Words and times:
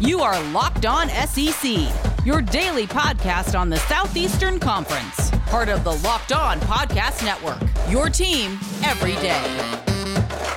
You 0.00 0.20
are 0.20 0.42
Locked 0.44 0.86
On 0.86 1.10
SEC, 1.10 1.76
your 2.24 2.40
daily 2.40 2.86
podcast 2.86 3.58
on 3.58 3.68
the 3.68 3.76
Southeastern 3.76 4.58
Conference, 4.58 5.30
part 5.44 5.68
of 5.68 5.84
the 5.84 5.92
Locked 5.92 6.32
On 6.32 6.58
Podcast 6.60 7.22
Network. 7.22 7.60
Your 7.90 8.08
team 8.08 8.58
every 8.82 9.12
day. 9.16 9.42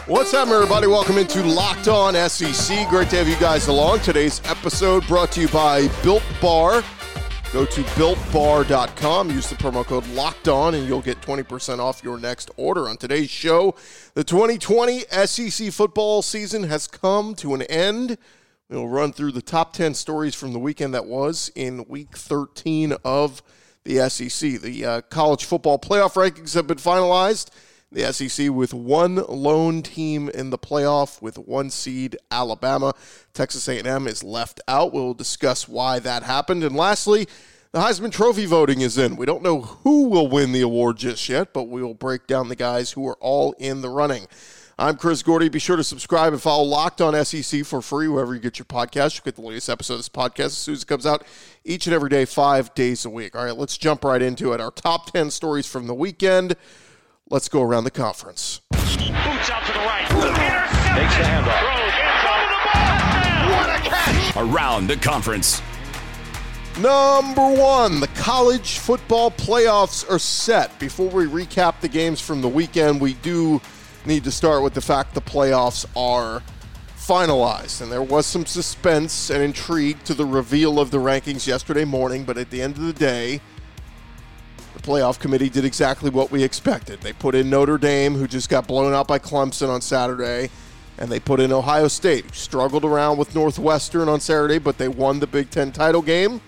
What's 0.08 0.34
up, 0.34 0.48
everybody? 0.48 0.88
Welcome 0.88 1.18
into 1.18 1.44
Locked 1.44 1.90
On 1.90 2.14
SEC. 2.30 2.88
Great 2.88 3.10
to 3.10 3.18
have 3.18 3.28
you 3.28 3.36
guys 3.36 3.68
along. 3.68 4.00
Today's 4.00 4.42
episode 4.46 5.06
brought 5.08 5.34
to 5.34 5.42
you 5.42 5.50
by 5.50 5.90
Built 6.04 6.24
Bar. 6.42 6.82
Go 7.52 7.66
to 7.66 7.82
builtbar.com, 7.82 9.30
use 9.30 9.50
the 9.50 9.56
promo 9.56 9.84
code 9.84 10.08
Locked 10.12 10.48
On, 10.48 10.74
and 10.74 10.88
you'll 10.88 11.02
get 11.02 11.20
20% 11.20 11.80
off 11.80 12.02
your 12.02 12.18
next 12.18 12.50
order. 12.56 12.88
On 12.88 12.96
today's 12.96 13.30
show, 13.30 13.76
the 14.14 14.24
2020 14.24 15.02
SEC 15.26 15.74
football 15.74 16.22
season 16.22 16.64
has 16.64 16.88
come 16.88 17.36
to 17.36 17.54
an 17.54 17.64
end. 17.64 18.18
We'll 18.70 18.88
run 18.88 19.12
through 19.12 19.34
the 19.34 19.42
top 19.42 19.74
10 19.74 19.94
stories 19.94 20.36
from 20.36 20.54
the 20.54 20.60
weekend 20.60 20.94
that 20.94 21.06
was 21.06 21.52
in 21.54 21.86
week 21.88 22.18
13 22.18 22.94
of 23.04 23.44
the 23.84 24.10
SEC. 24.10 24.62
The 24.62 24.86
uh, 24.86 25.02
college 25.02 25.44
football 25.46 25.78
playoff 25.78 26.14
rankings 26.14 26.54
have 26.56 26.68
been 26.68 26.78
finalized. 26.78 27.50
The 27.92 28.12
SEC 28.12 28.50
with 28.50 28.74
one 28.74 29.16
lone 29.16 29.84
team 29.84 30.30
in 30.30 30.50
the 30.50 30.58
playoff 30.58 31.22
with 31.22 31.38
one 31.38 31.70
seed 31.70 32.18
Alabama. 32.32 32.94
Texas 33.34 33.68
A&M 33.68 34.08
is 34.08 34.24
left 34.24 34.62
out. 34.68 34.94
We'll 34.94 35.14
discuss 35.14 35.68
why 35.68 36.00
that 36.00 36.24
happened. 36.24 36.64
And 36.64 36.76
lastly, 36.76 37.28
the 37.74 37.80
Heisman 37.80 38.12
Trophy 38.12 38.46
voting 38.46 38.82
is 38.82 39.00
in. 39.00 39.16
We 39.16 39.26
don't 39.26 39.42
know 39.42 39.62
who 39.62 40.08
will 40.08 40.28
win 40.28 40.52
the 40.52 40.62
award 40.62 40.98
just 40.98 41.28
yet, 41.28 41.54
but 41.54 41.64
we 41.64 41.82
will 41.82 41.96
break 41.96 42.28
down 42.28 42.48
the 42.48 42.56
guys 42.56 42.92
who 42.92 43.08
are 43.08 43.18
all 43.20 43.54
in 43.54 43.82
the 43.82 43.90
running. 43.90 44.28
I'm 44.78 44.96
Chris 44.96 45.24
Gordy. 45.24 45.50
Be 45.50 45.58
sure 45.58 45.76
to 45.76 45.84
subscribe 45.84 46.34
and 46.34 46.42
follow 46.42 46.64
Locked 46.64 47.02
On 47.02 47.26
SEC 47.26 47.66
for 47.66 47.82
free 47.82 48.08
wherever 48.08 48.36
you 48.36 48.40
get 48.40 48.60
your 48.60 48.68
podcast. 48.68 49.16
You'll 49.16 49.26
get 49.26 49.38
the 49.38 49.42
latest 49.42 49.70
episode 49.70 49.96
of 49.96 50.00
this 50.00 50.10
podcast 50.10 50.46
as 50.46 50.58
soon 50.58 50.76
as 50.76 50.84
it 50.84 50.88
comes 50.88 51.08
out 51.08 51.26
each 51.64 51.88
and 51.88 51.96
every 51.96 52.10
day, 52.10 52.26
five 52.26 52.72
days 52.76 53.06
a 53.06 53.10
week. 53.10 53.36
All 53.36 53.44
right, 53.44 53.58
let's 53.58 53.76
jump 53.76 54.04
right 54.04 54.22
into 54.22 54.54
it. 54.54 54.62
Our 54.62 54.72
top 54.72 55.12
10 55.12 55.32
stories 55.32 55.66
from 55.66 55.88
the 55.88 55.96
weekend. 55.96 56.56
Let's 57.32 57.50
go 57.50 57.64
around 57.64 57.86
the 57.86 57.92
conference. 57.92 58.62
Boots 58.70 59.50
out 59.50 59.66
to 59.66 59.74
the 59.74 59.80
right. 59.80 60.06
Takes 60.94 61.18
the 61.18 61.24
handoff. 61.24 61.60
Throws 61.60 61.94
in 61.98 62.22
front 62.22 62.44
of 62.44 62.50
the 62.54 62.62
ball. 62.70 63.58
What 63.58 63.70
a 63.70 63.90
catch! 63.90 64.38
Around 64.38 64.88
the 64.88 64.98
conference. 64.98 65.60
Number 66.80 67.54
one, 67.54 68.00
the 68.00 68.08
college 68.16 68.80
football 68.80 69.30
playoffs 69.30 70.10
are 70.10 70.18
set. 70.18 70.78
Before 70.80 71.08
we 71.08 71.26
recap 71.26 71.80
the 71.82 71.88
games 71.88 72.20
from 72.20 72.42
the 72.42 72.50
weekend, 72.50 73.00
we 73.00 73.14
do 73.14 73.62
need 74.06 74.24
to 74.24 74.32
start 74.32 74.64
with 74.64 74.74
the 74.74 74.82
fact 74.82 75.14
the 75.14 75.22
playoffs 75.22 75.86
are 75.96 76.42
finalized. 76.98 77.82
And 77.82 77.92
there 77.92 78.02
was 78.02 78.26
some 78.26 78.48
suspense 78.48 79.30
and 79.30 79.44
intrigue 79.44 80.04
to 80.06 80.16
the 80.16 80.26
reveal 80.26 80.80
of 80.80 80.90
the 80.90 80.98
rankings 80.98 81.46
yesterday 81.46 81.86
morning, 81.86 82.24
but 82.24 82.40
at 82.40 82.50
the 82.50 82.60
end 82.60 82.76
of 82.78 82.84
the 82.84 82.94
day, 82.94 83.40
the 84.74 84.82
playoff 84.82 85.20
committee 85.20 85.50
did 85.50 85.66
exactly 85.66 86.10
what 86.10 86.32
we 86.32 86.44
expected. 86.44 87.02
They 87.02 87.14
put 87.14 87.36
in 87.36 87.52
Notre 87.52 87.78
Dame, 87.78 88.16
who 88.16 88.28
just 88.28 88.50
got 88.50 88.68
blown 88.68 88.96
out 88.96 89.08
by 89.08 89.20
Clemson 89.20 89.70
on 89.70 89.82
Saturday, 89.82 90.50
and 90.98 91.12
they 91.12 91.20
put 91.20 91.40
in 91.40 91.52
Ohio 91.52 91.88
State, 91.88 92.26
who 92.26 92.34
struggled 92.34 92.84
around 92.84 93.20
with 93.20 93.36
Northwestern 93.36 94.10
on 94.10 94.20
Saturday, 94.20 94.58
but 94.58 94.80
they 94.80 94.88
won 94.88 95.20
the 95.20 95.28
Big 95.28 95.52
Ten 95.52 95.72
title 95.72 96.02
game, 96.02 96.42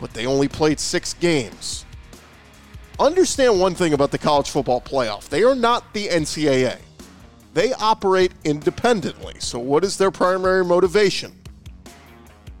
but 0.00 0.12
they 0.12 0.26
only 0.26 0.48
played 0.48 0.80
six 0.80 1.14
games. 1.14 1.84
Understand 2.98 3.60
one 3.60 3.74
thing 3.74 3.92
about 3.92 4.10
the 4.10 4.18
college 4.18 4.50
football 4.50 4.80
playoff 4.80 5.28
they 5.28 5.42
are 5.42 5.54
not 5.54 5.92
the 5.94 6.08
NCAA. 6.08 6.78
They 7.54 7.72
operate 7.74 8.32
independently. 8.44 9.34
So, 9.38 9.58
what 9.58 9.84
is 9.84 9.96
their 9.96 10.10
primary 10.10 10.64
motivation? 10.64 11.32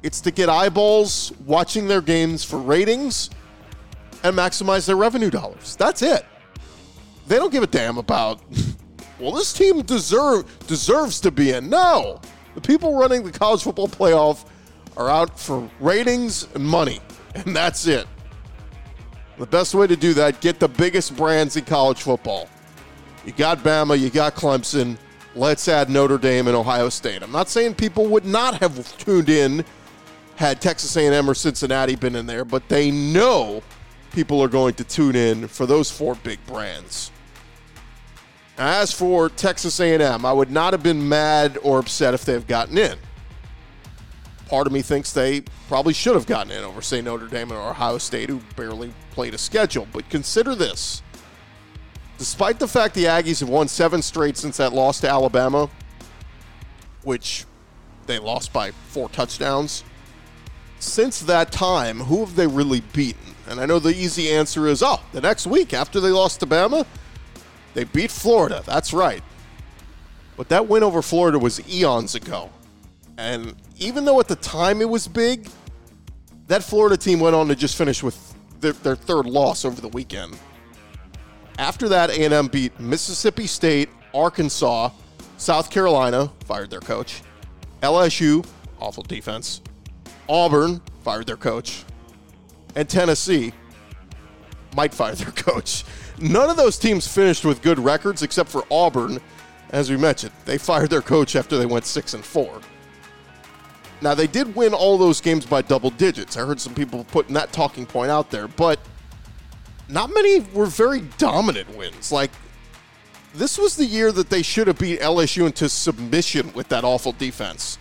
It's 0.02 0.20
to 0.22 0.30
get 0.30 0.48
eyeballs 0.48 1.32
watching 1.44 1.88
their 1.88 2.00
games 2.00 2.44
for 2.44 2.58
ratings 2.58 3.30
and 4.22 4.36
maximize 4.36 4.86
their 4.86 4.96
revenue 4.96 5.30
dollars. 5.30 5.76
That's 5.76 6.02
it. 6.02 6.24
They 7.26 7.36
don't 7.36 7.52
give 7.52 7.62
a 7.62 7.66
damn 7.66 7.98
about, 7.98 8.40
well, 9.20 9.32
this 9.32 9.52
team 9.52 9.82
deserve, 9.82 10.46
deserves 10.66 11.20
to 11.20 11.30
be 11.30 11.52
in. 11.52 11.68
No. 11.68 12.20
The 12.54 12.60
people 12.60 12.98
running 12.98 13.22
the 13.22 13.32
college 13.32 13.62
football 13.62 13.88
playoff 13.88 14.46
are 14.96 15.10
out 15.10 15.38
for 15.38 15.68
ratings 15.78 16.48
and 16.54 16.64
money, 16.64 17.00
and 17.44 17.54
that's 17.54 17.86
it. 17.86 18.06
The 19.38 19.46
best 19.46 19.74
way 19.74 19.86
to 19.86 19.96
do 19.96 20.14
that, 20.14 20.40
get 20.40 20.58
the 20.58 20.68
biggest 20.68 21.16
brands 21.16 21.56
in 21.56 21.64
college 21.64 22.02
football. 22.02 22.48
You 23.24 23.32
got 23.32 23.58
Bama, 23.58 23.98
you 23.98 24.10
got 24.10 24.34
Clemson. 24.34 24.98
Let's 25.34 25.68
add 25.68 25.90
Notre 25.90 26.18
Dame 26.18 26.48
and 26.48 26.56
Ohio 26.56 26.88
State. 26.88 27.22
I'm 27.22 27.30
not 27.30 27.48
saying 27.48 27.74
people 27.74 28.06
would 28.06 28.24
not 28.24 28.54
have 28.60 28.96
tuned 28.98 29.28
in 29.28 29.64
had 30.38 30.60
Texas 30.60 30.96
A&M 30.96 31.28
or 31.28 31.34
Cincinnati 31.34 31.96
been 31.96 32.14
in 32.14 32.26
there, 32.26 32.44
but 32.44 32.68
they 32.68 32.92
know 32.92 33.60
people 34.12 34.40
are 34.40 34.48
going 34.48 34.72
to 34.74 34.84
tune 34.84 35.16
in 35.16 35.48
for 35.48 35.66
those 35.66 35.90
four 35.90 36.14
big 36.16 36.38
brands. 36.46 37.10
As 38.56 38.92
for 38.92 39.28
Texas 39.30 39.80
A&M, 39.80 40.24
I 40.24 40.32
would 40.32 40.50
not 40.50 40.72
have 40.72 40.82
been 40.82 41.08
mad 41.08 41.58
or 41.62 41.80
upset 41.80 42.14
if 42.14 42.24
they've 42.24 42.46
gotten 42.46 42.78
in. 42.78 42.96
Part 44.48 44.66
of 44.66 44.72
me 44.72 44.80
thinks 44.80 45.12
they 45.12 45.42
probably 45.68 45.92
should 45.92 46.14
have 46.14 46.26
gotten 46.26 46.50
in 46.50 46.64
over, 46.64 46.80
say, 46.80 47.02
Notre 47.02 47.28
Dame 47.28 47.52
or 47.52 47.70
Ohio 47.70 47.98
State, 47.98 48.30
who 48.30 48.40
barely 48.56 48.94
played 49.10 49.34
a 49.34 49.38
schedule. 49.38 49.86
But 49.92 50.08
consider 50.08 50.54
this. 50.54 51.02
Despite 52.16 52.58
the 52.58 52.66
fact 52.66 52.94
the 52.94 53.04
Aggies 53.04 53.40
have 53.40 53.48
won 53.48 53.68
seven 53.68 54.00
straight 54.00 54.36
since 54.36 54.56
that 54.56 54.72
loss 54.72 55.00
to 55.00 55.08
Alabama, 55.08 55.68
which 57.04 57.44
they 58.06 58.18
lost 58.18 58.52
by 58.52 58.70
four 58.70 59.08
touchdowns, 59.10 59.84
since 60.80 61.20
that 61.20 61.52
time, 61.52 62.00
who 62.00 62.20
have 62.20 62.34
they 62.34 62.46
really 62.46 62.80
beaten? 62.80 63.34
And 63.48 63.60
I 63.60 63.66
know 63.66 63.78
the 63.78 63.94
easy 63.94 64.30
answer 64.30 64.66
is, 64.66 64.82
oh, 64.82 65.00
the 65.12 65.20
next 65.20 65.46
week 65.46 65.74
after 65.74 66.00
they 66.00 66.10
lost 66.10 66.40
to 66.40 66.46
Bama, 66.46 66.86
they 67.74 67.84
beat 67.84 68.10
Florida. 68.10 68.62
That's 68.64 68.92
right. 68.92 69.22
But 70.36 70.48
that 70.48 70.68
win 70.68 70.82
over 70.82 71.02
Florida 71.02 71.38
was 71.38 71.60
eons 71.68 72.14
ago. 72.14 72.50
And 73.16 73.54
even 73.78 74.04
though 74.04 74.20
at 74.20 74.28
the 74.28 74.36
time 74.36 74.80
it 74.80 74.88
was 74.88 75.06
big, 75.08 75.48
that 76.46 76.62
Florida 76.62 76.96
team 76.96 77.20
went 77.20 77.36
on 77.36 77.48
to 77.48 77.54
just 77.54 77.76
finish 77.76 78.02
with 78.02 78.34
their, 78.60 78.72
their 78.72 78.96
third 78.96 79.26
loss 79.26 79.64
over 79.64 79.80
the 79.80 79.88
weekend. 79.88 80.38
After 81.58 81.88
that, 81.88 82.10
A&M 82.10 82.46
beat 82.48 82.78
Mississippi 82.78 83.46
State, 83.46 83.88
Arkansas, 84.14 84.90
South 85.36 85.70
Carolina, 85.70 86.30
fired 86.44 86.70
their 86.70 86.80
coach, 86.80 87.22
LSU, 87.82 88.44
awful 88.80 89.02
defense, 89.02 89.60
Auburn, 90.28 90.80
fired 91.02 91.26
their 91.26 91.36
coach, 91.36 91.84
and 92.76 92.88
Tennessee 92.88 93.52
might 94.74 94.94
fire 94.94 95.14
their 95.14 95.30
coach. 95.32 95.84
None 96.20 96.50
of 96.50 96.56
those 96.56 96.78
teams 96.78 97.06
finished 97.06 97.44
with 97.44 97.62
good 97.62 97.78
records 97.78 98.22
except 98.22 98.48
for 98.48 98.64
Auburn. 98.70 99.20
As 99.70 99.90
we 99.90 99.96
mentioned, 99.96 100.32
they 100.44 100.58
fired 100.58 100.90
their 100.90 101.02
coach 101.02 101.36
after 101.36 101.58
they 101.58 101.66
went 101.66 101.84
6 101.84 102.14
and 102.14 102.24
4. 102.24 102.60
Now, 104.00 104.14
they 104.14 104.26
did 104.26 104.54
win 104.54 104.74
all 104.74 104.96
those 104.96 105.20
games 105.20 105.44
by 105.44 105.62
double 105.62 105.90
digits. 105.90 106.36
I 106.36 106.46
heard 106.46 106.60
some 106.60 106.74
people 106.74 107.04
putting 107.04 107.34
that 107.34 107.52
talking 107.52 107.84
point 107.84 108.10
out 108.10 108.30
there, 108.30 108.46
but 108.46 108.78
not 109.88 110.12
many 110.12 110.40
were 110.52 110.66
very 110.66 111.00
dominant 111.18 111.76
wins. 111.76 112.12
Like, 112.12 112.30
this 113.34 113.58
was 113.58 113.76
the 113.76 113.84
year 113.84 114.12
that 114.12 114.30
they 114.30 114.42
should 114.42 114.68
have 114.68 114.78
beat 114.78 115.00
LSU 115.00 115.46
into 115.46 115.68
submission 115.68 116.52
with 116.52 116.68
that 116.68 116.84
awful 116.84 117.12
defense. 117.12 117.78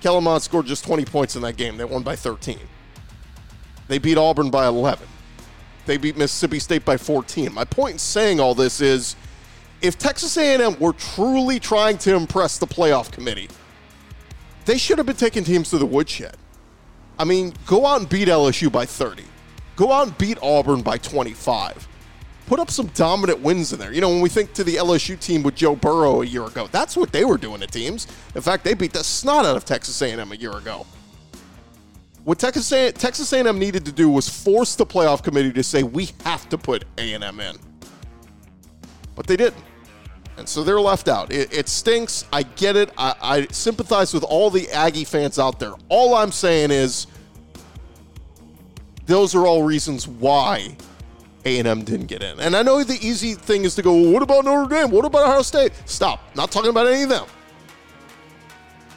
Kellen 0.00 0.24
Mond 0.24 0.42
scored 0.42 0.66
just 0.66 0.84
20 0.84 1.04
points 1.04 1.36
in 1.36 1.42
that 1.42 1.56
game. 1.56 1.76
They 1.76 1.84
won 1.84 2.02
by 2.02 2.16
13. 2.16 2.58
They 3.88 3.98
beat 3.98 4.16
Auburn 4.16 4.50
by 4.50 4.66
11. 4.66 5.06
They 5.86 5.96
beat 5.96 6.16
Mississippi 6.16 6.58
State 6.58 6.84
by 6.84 6.96
14. 6.96 7.52
My 7.52 7.64
point 7.64 7.94
in 7.94 7.98
saying 7.98 8.40
all 8.40 8.54
this 8.54 8.80
is 8.80 9.16
if 9.80 9.98
Texas 9.98 10.36
A&M 10.36 10.78
were 10.78 10.92
truly 10.92 11.58
trying 11.58 11.98
to 11.98 12.14
impress 12.14 12.58
the 12.58 12.66
playoff 12.66 13.10
committee, 13.10 13.48
they 14.68 14.76
should 14.76 14.98
have 14.98 15.06
been 15.06 15.16
taking 15.16 15.44
teams 15.44 15.70
to 15.70 15.78
the 15.78 15.86
woodshed. 15.86 16.36
I 17.18 17.24
mean, 17.24 17.54
go 17.66 17.86
out 17.86 18.00
and 18.00 18.08
beat 18.08 18.28
LSU 18.28 18.70
by 18.70 18.84
30. 18.84 19.24
Go 19.76 19.90
out 19.90 20.08
and 20.08 20.18
beat 20.18 20.36
Auburn 20.42 20.82
by 20.82 20.98
25. 20.98 21.88
Put 22.46 22.60
up 22.60 22.70
some 22.70 22.88
dominant 22.88 23.40
wins 23.40 23.72
in 23.72 23.78
there. 23.78 23.94
You 23.94 24.02
know, 24.02 24.10
when 24.10 24.20
we 24.20 24.28
think 24.28 24.52
to 24.52 24.64
the 24.64 24.74
LSU 24.74 25.18
team 25.18 25.42
with 25.42 25.54
Joe 25.54 25.74
Burrow 25.74 26.20
a 26.20 26.26
year 26.26 26.44
ago, 26.44 26.68
that's 26.70 26.98
what 26.98 27.12
they 27.12 27.24
were 27.24 27.38
doing 27.38 27.60
to 27.60 27.66
teams. 27.66 28.06
In 28.34 28.42
fact, 28.42 28.62
they 28.62 28.74
beat 28.74 28.92
the 28.92 29.02
snot 29.02 29.46
out 29.46 29.56
of 29.56 29.64
Texas 29.64 30.02
A&M 30.02 30.32
a 30.32 30.34
year 30.34 30.54
ago. 30.54 30.86
What 32.24 32.38
Texas 32.38 32.70
A- 32.70 32.92
Texas 32.92 33.32
A&M 33.32 33.58
needed 33.58 33.86
to 33.86 33.92
do 33.92 34.10
was 34.10 34.28
force 34.28 34.74
the 34.74 34.84
playoff 34.84 35.22
committee 35.22 35.52
to 35.54 35.62
say 35.62 35.82
we 35.82 36.10
have 36.24 36.46
to 36.50 36.58
put 36.58 36.84
A&M 36.98 37.40
in, 37.40 37.56
but 39.14 39.26
they 39.26 39.36
didn't, 39.38 39.64
and 40.38 40.48
so 40.48 40.62
they're 40.62 40.80
left 40.80 41.08
out. 41.08 41.32
It, 41.32 41.52
it 41.52 41.68
stinks. 41.68 42.24
I 42.32 42.44
get 42.44 42.76
it. 42.76 42.90
I, 42.96 43.14
I 43.20 43.46
sympathize 43.50 44.14
with 44.14 44.22
all 44.22 44.50
the 44.50 44.70
Aggie 44.70 45.04
fans 45.04 45.38
out 45.38 45.58
there. 45.58 45.72
All 45.88 46.14
I'm 46.14 46.32
saying 46.32 46.70
is, 46.70 47.08
those 49.06 49.34
are 49.34 49.46
all 49.46 49.62
reasons 49.62 50.06
why 50.06 50.76
A&M 51.44 51.82
didn't 51.84 52.06
get 52.06 52.22
in. 52.22 52.38
And 52.40 52.54
I 52.54 52.62
know 52.62 52.84
the 52.84 52.98
easy 53.06 53.34
thing 53.34 53.64
is 53.64 53.74
to 53.74 53.82
go, 53.82 53.94
well, 53.94 54.12
what 54.12 54.22
about 54.22 54.44
Notre 54.44 54.68
Dame? 54.68 54.90
What 54.90 55.04
about 55.04 55.24
Ohio 55.24 55.42
State? 55.42 55.72
Stop. 55.86 56.20
Not 56.36 56.52
talking 56.52 56.70
about 56.70 56.86
any 56.86 57.02
of 57.02 57.08
them. 57.08 57.26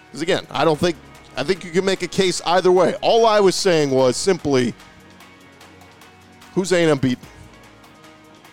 Because 0.05 0.21
again, 0.21 0.45
I 0.51 0.65
don't 0.65 0.77
think 0.77 0.97
I 1.37 1.43
think 1.43 1.63
you 1.63 1.71
can 1.71 1.85
make 1.85 2.03
a 2.03 2.07
case 2.07 2.41
either 2.45 2.71
way. 2.71 2.95
All 2.95 3.25
I 3.25 3.39
was 3.39 3.55
saying 3.55 3.89
was 3.91 4.17
simply, 4.17 4.73
who's 6.53 6.73
A&M 6.73 6.97
beating? 6.97 7.25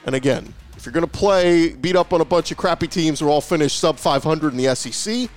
And 0.07 0.15
again, 0.15 0.55
you're 0.89 0.93
going 0.95 1.07
to 1.07 1.19
play, 1.19 1.75
beat 1.75 1.97
up 1.97 2.15
on 2.15 2.23
a 2.23 2.25
bunch 2.25 2.51
of 2.51 2.57
crappy 2.57 2.87
teams 2.87 3.21
who 3.21 3.29
all 3.29 3.43
finished 3.43 3.79
sub 3.79 3.99
500 3.99 4.55
in 4.55 4.57
the 4.57 4.75
SEC, 4.75 5.29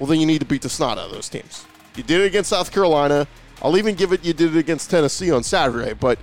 well, 0.00 0.08
then 0.08 0.18
you 0.18 0.26
need 0.26 0.40
to 0.40 0.44
beat 0.44 0.62
the 0.62 0.68
snot 0.68 0.98
out 0.98 1.06
of 1.06 1.12
those 1.12 1.28
teams. 1.28 1.64
You 1.94 2.02
did 2.02 2.20
it 2.20 2.26
against 2.26 2.50
South 2.50 2.72
Carolina. 2.72 3.28
I'll 3.62 3.76
even 3.76 3.94
give 3.94 4.12
it 4.12 4.24
you 4.24 4.32
did 4.32 4.56
it 4.56 4.58
against 4.58 4.90
Tennessee 4.90 5.30
on 5.30 5.44
Saturday, 5.44 5.94
but 5.94 6.18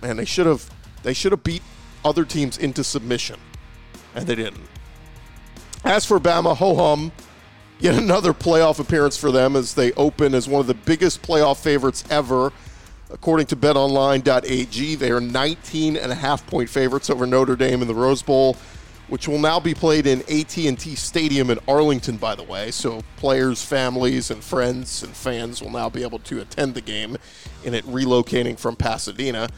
man, 0.00 0.16
they 0.16 0.24
should 0.24 0.46
have 0.46 0.70
they 1.02 1.12
should 1.12 1.32
have 1.32 1.42
beat 1.42 1.62
other 2.04 2.24
teams 2.24 2.58
into 2.58 2.84
submission, 2.84 3.40
and 4.14 4.24
they 4.24 4.36
didn't. 4.36 4.68
As 5.84 6.04
for 6.04 6.20
Bama, 6.20 6.56
ho 6.56 6.76
hum, 6.76 7.10
yet 7.80 7.96
another 7.96 8.32
playoff 8.32 8.78
appearance 8.78 9.16
for 9.16 9.32
them 9.32 9.56
as 9.56 9.74
they 9.74 9.90
open 9.94 10.32
as 10.32 10.48
one 10.48 10.60
of 10.60 10.68
the 10.68 10.74
biggest 10.74 11.22
playoff 11.22 11.60
favorites 11.60 12.04
ever. 12.08 12.52
According 13.12 13.46
to 13.46 13.56
betonline.ag, 13.56 14.94
they 14.94 15.10
are 15.10 15.20
19 15.20 15.96
and 15.96 16.10
a 16.10 16.14
half 16.14 16.46
point 16.46 16.70
favorites 16.70 17.10
over 17.10 17.26
Notre 17.26 17.56
Dame 17.56 17.82
in 17.82 17.88
the 17.88 17.94
Rose 17.94 18.22
Bowl, 18.22 18.56
which 19.08 19.28
will 19.28 19.38
now 19.38 19.60
be 19.60 19.74
played 19.74 20.06
in 20.06 20.20
AT&T 20.22 20.94
Stadium 20.94 21.50
in 21.50 21.58
Arlington 21.68 22.16
by 22.16 22.34
the 22.34 22.42
way. 22.42 22.70
So 22.70 23.02
players, 23.18 23.62
families 23.62 24.30
and 24.30 24.42
friends 24.42 25.02
and 25.02 25.14
fans 25.14 25.60
will 25.60 25.70
now 25.70 25.90
be 25.90 26.02
able 26.02 26.20
to 26.20 26.40
attend 26.40 26.74
the 26.74 26.80
game 26.80 27.18
in 27.64 27.74
it 27.74 27.84
relocating 27.84 28.58
from 28.58 28.76
Pasadena. 28.76 29.48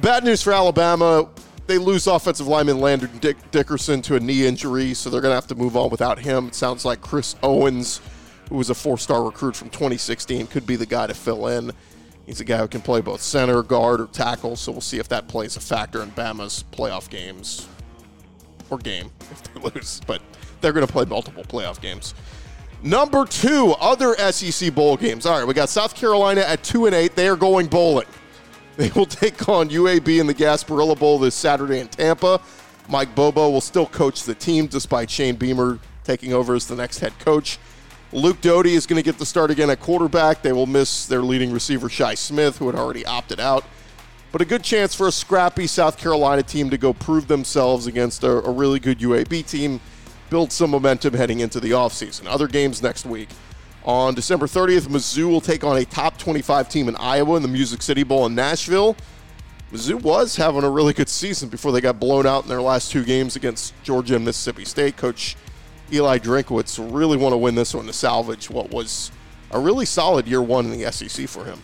Bad 0.00 0.24
news 0.24 0.42
for 0.42 0.52
Alabama. 0.52 1.28
They 1.68 1.78
lose 1.78 2.06
offensive 2.06 2.48
lineman 2.48 2.80
Landon 2.80 3.18
Dick- 3.18 3.50
Dickerson 3.52 4.02
to 4.02 4.16
a 4.16 4.20
knee 4.20 4.46
injury, 4.46 4.94
so 4.94 5.08
they're 5.08 5.20
going 5.20 5.32
to 5.32 5.36
have 5.36 5.46
to 5.48 5.54
move 5.54 5.76
on 5.76 5.90
without 5.90 6.18
him. 6.18 6.48
It 6.48 6.54
sounds 6.54 6.84
like 6.84 7.00
Chris 7.00 7.36
Owens, 7.42 8.00
who 8.48 8.56
was 8.56 8.70
a 8.70 8.74
four 8.74 8.98
star 8.98 9.22
recruit 9.22 9.54
from 9.54 9.70
2016, 9.70 10.48
could 10.48 10.66
be 10.66 10.76
the 10.76 10.86
guy 10.86 11.06
to 11.06 11.14
fill 11.14 11.46
in. 11.46 11.72
He's 12.28 12.42
a 12.42 12.44
guy 12.44 12.58
who 12.58 12.68
can 12.68 12.82
play 12.82 13.00
both 13.00 13.22
center, 13.22 13.62
guard, 13.62 14.02
or 14.02 14.06
tackle, 14.06 14.54
so 14.54 14.70
we'll 14.70 14.82
see 14.82 14.98
if 14.98 15.08
that 15.08 15.28
plays 15.28 15.56
a 15.56 15.60
factor 15.60 16.02
in 16.02 16.10
Bama's 16.10 16.62
playoff 16.72 17.08
games 17.08 17.66
or 18.68 18.76
game 18.76 19.10
if 19.30 19.42
they 19.44 19.58
lose, 19.58 20.02
but 20.06 20.20
they're 20.60 20.74
going 20.74 20.86
to 20.86 20.92
play 20.92 21.06
multiple 21.06 21.42
playoff 21.42 21.80
games. 21.80 22.12
Number 22.82 23.24
two, 23.24 23.74
other 23.80 24.14
SEC 24.30 24.74
bowl 24.74 24.98
games. 24.98 25.24
All 25.24 25.38
right, 25.38 25.48
we 25.48 25.54
got 25.54 25.70
South 25.70 25.94
Carolina 25.94 26.42
at 26.42 26.62
two 26.62 26.84
and 26.84 26.94
eight. 26.94 27.16
They 27.16 27.28
are 27.28 27.36
going 27.36 27.66
bowling. 27.66 28.06
They 28.76 28.90
will 28.90 29.06
take 29.06 29.48
on 29.48 29.70
UAB 29.70 30.20
in 30.20 30.28
the 30.28 30.34
Gasparilla 30.34 30.96
Bowl 30.96 31.18
this 31.18 31.34
Saturday 31.34 31.80
in 31.80 31.88
Tampa. 31.88 32.40
Mike 32.88 33.12
Bobo 33.16 33.50
will 33.50 33.60
still 33.60 33.86
coach 33.86 34.22
the 34.22 34.36
team 34.36 34.68
despite 34.68 35.10
Shane 35.10 35.34
Beamer 35.34 35.80
taking 36.04 36.32
over 36.32 36.54
as 36.54 36.68
the 36.68 36.76
next 36.76 37.00
head 37.00 37.18
coach. 37.18 37.58
Luke 38.12 38.40
Doty 38.40 38.72
is 38.74 38.86
going 38.86 38.96
to 38.96 39.02
get 39.02 39.18
the 39.18 39.26
start 39.26 39.50
again 39.50 39.68
at 39.68 39.80
quarterback. 39.80 40.40
They 40.40 40.52
will 40.52 40.66
miss 40.66 41.04
their 41.04 41.20
leading 41.20 41.52
receiver, 41.52 41.90
Shi 41.90 42.16
Smith, 42.16 42.56
who 42.56 42.66
had 42.66 42.74
already 42.74 43.04
opted 43.04 43.38
out. 43.38 43.64
But 44.32 44.40
a 44.40 44.46
good 44.46 44.62
chance 44.62 44.94
for 44.94 45.08
a 45.08 45.12
scrappy 45.12 45.66
South 45.66 45.98
Carolina 45.98 46.42
team 46.42 46.70
to 46.70 46.78
go 46.78 46.94
prove 46.94 47.28
themselves 47.28 47.86
against 47.86 48.24
a, 48.24 48.30
a 48.30 48.50
really 48.50 48.78
good 48.78 48.98
UAB 49.00 49.46
team, 49.46 49.80
build 50.30 50.52
some 50.52 50.70
momentum 50.70 51.14
heading 51.14 51.40
into 51.40 51.60
the 51.60 51.70
offseason. 51.72 52.26
Other 52.26 52.48
games 52.48 52.82
next 52.82 53.04
week. 53.04 53.28
On 53.84 54.14
December 54.14 54.46
30th, 54.46 54.88
Mizzou 54.88 55.28
will 55.28 55.40
take 55.40 55.62
on 55.62 55.76
a 55.76 55.84
top 55.84 56.18
25 56.18 56.68
team 56.68 56.88
in 56.88 56.96
Iowa 56.96 57.36
in 57.36 57.42
the 57.42 57.48
Music 57.48 57.82
City 57.82 58.04
Bowl 58.04 58.24
in 58.26 58.34
Nashville. 58.34 58.96
Mizzou 59.72 60.00
was 60.00 60.36
having 60.36 60.64
a 60.64 60.70
really 60.70 60.94
good 60.94 61.10
season 61.10 61.50
before 61.50 61.72
they 61.72 61.82
got 61.82 62.00
blown 62.00 62.26
out 62.26 62.42
in 62.42 62.48
their 62.48 62.62
last 62.62 62.90
two 62.90 63.04
games 63.04 63.36
against 63.36 63.74
Georgia 63.82 64.16
and 64.16 64.24
Mississippi 64.24 64.64
State. 64.64 64.96
Coach 64.96 65.36
Eli 65.92 66.18
Drinkwitz 66.18 66.78
really 66.92 67.16
want 67.16 67.32
to 67.32 67.36
win 67.36 67.54
this 67.54 67.74
one 67.74 67.86
to 67.86 67.92
salvage 67.92 68.50
what 68.50 68.70
was 68.70 69.10
a 69.50 69.58
really 69.58 69.86
solid 69.86 70.26
year 70.26 70.42
one 70.42 70.66
in 70.66 70.78
the 70.78 70.90
SEC 70.92 71.28
for 71.28 71.44
him. 71.44 71.60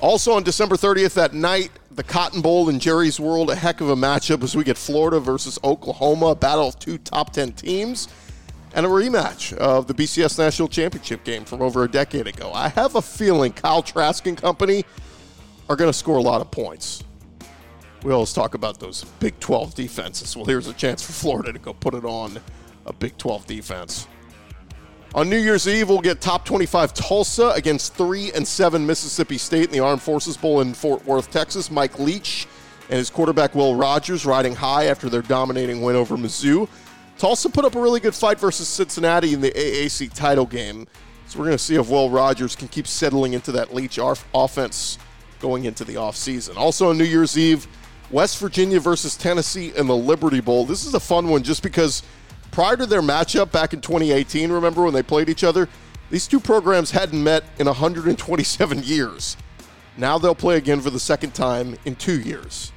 Also 0.00 0.32
on 0.32 0.44
December 0.44 0.76
30th 0.76 1.14
that 1.14 1.34
night, 1.34 1.70
the 1.90 2.04
Cotton 2.04 2.40
Bowl 2.40 2.68
in 2.68 2.78
Jerry's 2.78 3.18
World, 3.18 3.50
a 3.50 3.56
heck 3.56 3.80
of 3.80 3.90
a 3.90 3.96
matchup 3.96 4.42
as 4.44 4.54
we 4.54 4.62
get 4.62 4.78
Florida 4.78 5.18
versus 5.18 5.58
Oklahoma, 5.64 6.36
battle 6.36 6.68
of 6.68 6.78
two 6.78 6.98
top 6.98 7.32
10 7.32 7.52
teams, 7.52 8.08
and 8.74 8.86
a 8.86 8.88
rematch 8.88 9.52
of 9.54 9.88
the 9.88 9.94
BCS 9.94 10.38
National 10.38 10.68
Championship 10.68 11.24
game 11.24 11.44
from 11.44 11.60
over 11.62 11.82
a 11.82 11.90
decade 11.90 12.28
ago. 12.28 12.52
I 12.54 12.68
have 12.68 12.94
a 12.94 13.02
feeling 13.02 13.52
Kyle 13.52 13.82
Trask 13.82 14.24
and 14.26 14.36
company 14.36 14.84
are 15.68 15.74
going 15.74 15.88
to 15.88 15.96
score 15.96 16.18
a 16.18 16.22
lot 16.22 16.40
of 16.40 16.50
points. 16.52 17.02
We 18.04 18.12
always 18.12 18.32
talk 18.32 18.54
about 18.54 18.78
those 18.78 19.02
Big 19.18 19.40
12 19.40 19.74
defenses. 19.74 20.36
Well, 20.36 20.44
here's 20.44 20.68
a 20.68 20.72
chance 20.72 21.02
for 21.04 21.12
Florida 21.12 21.52
to 21.52 21.58
go 21.58 21.72
put 21.72 21.94
it 21.94 22.04
on 22.04 22.38
a 22.88 22.92
Big 22.92 23.16
12 23.18 23.46
defense. 23.46 24.08
On 25.14 25.28
New 25.28 25.38
Year's 25.38 25.66
Eve, 25.66 25.88
we'll 25.88 26.00
get 26.00 26.20
top 26.20 26.44
25 26.44 26.92
Tulsa 26.92 27.50
against 27.50 27.94
3 27.94 28.32
and 28.32 28.46
7 28.46 28.86
Mississippi 28.86 29.38
State 29.38 29.66
in 29.66 29.70
the 29.70 29.80
Armed 29.80 30.02
Forces 30.02 30.36
Bowl 30.36 30.60
in 30.60 30.74
Fort 30.74 31.04
Worth, 31.06 31.30
Texas. 31.30 31.70
Mike 31.70 31.98
Leach 31.98 32.46
and 32.90 32.98
his 32.98 33.08
quarterback 33.08 33.54
Will 33.54 33.74
Rogers 33.74 34.26
riding 34.26 34.54
high 34.54 34.86
after 34.86 35.08
their 35.08 35.22
dominating 35.22 35.80
win 35.82 35.96
over 35.96 36.16
Mizzou. 36.16 36.68
Tulsa 37.16 37.48
put 37.48 37.64
up 37.64 37.74
a 37.74 37.80
really 37.80 38.00
good 38.00 38.14
fight 38.14 38.38
versus 38.38 38.68
Cincinnati 38.68 39.32
in 39.32 39.40
the 39.40 39.50
AAC 39.50 40.12
title 40.12 40.46
game. 40.46 40.86
So 41.26 41.38
we're 41.38 41.46
going 41.46 41.58
to 41.58 41.62
see 41.62 41.76
if 41.76 41.88
Will 41.90 42.10
Rogers 42.10 42.54
can 42.54 42.68
keep 42.68 42.86
settling 42.86 43.32
into 43.32 43.50
that 43.52 43.74
Leach 43.74 43.98
offense 44.34 44.98
going 45.40 45.64
into 45.64 45.84
the 45.84 45.94
offseason. 45.94 46.56
Also 46.56 46.90
on 46.90 46.98
New 46.98 47.04
Year's 47.04 47.36
Eve, 47.36 47.66
West 48.10 48.38
Virginia 48.38 48.80
versus 48.80 49.16
Tennessee 49.16 49.72
in 49.76 49.86
the 49.86 49.96
Liberty 49.96 50.40
Bowl. 50.40 50.64
This 50.64 50.86
is 50.86 50.94
a 50.94 51.00
fun 51.00 51.28
one 51.28 51.42
just 51.42 51.62
because 51.62 52.02
prior 52.50 52.76
to 52.76 52.86
their 52.86 53.02
matchup 53.02 53.52
back 53.52 53.72
in 53.72 53.80
2018, 53.80 54.50
remember 54.50 54.82
when 54.82 54.94
they 54.94 55.02
played 55.02 55.28
each 55.28 55.44
other? 55.44 55.68
These 56.10 56.26
two 56.26 56.40
programs 56.40 56.90
hadn't 56.90 57.22
met 57.22 57.44
in 57.58 57.66
127 57.66 58.82
years. 58.82 59.36
Now 59.96 60.18
they'll 60.18 60.34
play 60.34 60.56
again 60.56 60.80
for 60.80 60.90
the 60.90 61.00
second 61.00 61.34
time 61.34 61.76
in 61.84 61.96
two 61.96 62.20
years. 62.20 62.72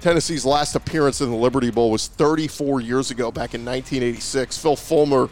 Tennessee's 0.00 0.44
last 0.44 0.76
appearance 0.76 1.22
in 1.22 1.30
the 1.30 1.36
Liberty 1.36 1.70
Bowl 1.70 1.90
was 1.90 2.08
34 2.08 2.82
years 2.82 3.10
ago, 3.10 3.32
back 3.32 3.54
in 3.54 3.64
1986. 3.64 4.58
Phil 4.58 4.76
Fulmer 4.76 5.30